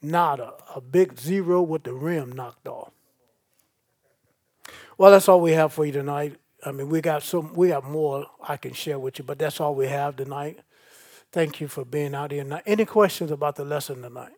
Not 0.00 0.40
A 0.40 0.54
a 0.76 0.80
big 0.80 1.18
zero 1.18 1.62
with 1.62 1.82
the 1.82 1.92
rim 1.92 2.32
knocked 2.32 2.68
off. 2.68 2.92
Well, 4.98 5.10
that's 5.10 5.28
all 5.28 5.40
we 5.40 5.52
have 5.52 5.72
for 5.72 5.84
you 5.84 5.92
tonight. 5.92 6.36
I 6.64 6.72
mean, 6.72 6.88
we 6.88 7.00
got 7.00 7.22
some, 7.22 7.52
we 7.54 7.68
got 7.68 7.84
more 7.84 8.26
I 8.40 8.56
can 8.56 8.72
share 8.72 8.98
with 8.98 9.18
you, 9.18 9.24
but 9.24 9.38
that's 9.38 9.60
all 9.60 9.74
we 9.74 9.86
have 9.86 10.16
tonight. 10.16 10.60
Thank 11.32 11.60
you 11.60 11.68
for 11.68 11.84
being 11.84 12.14
out 12.14 12.30
here. 12.30 12.44
Now, 12.44 12.60
Any 12.66 12.84
questions 12.84 13.30
about 13.30 13.56
the 13.56 13.64
lesson 13.64 14.02
tonight? 14.02 14.32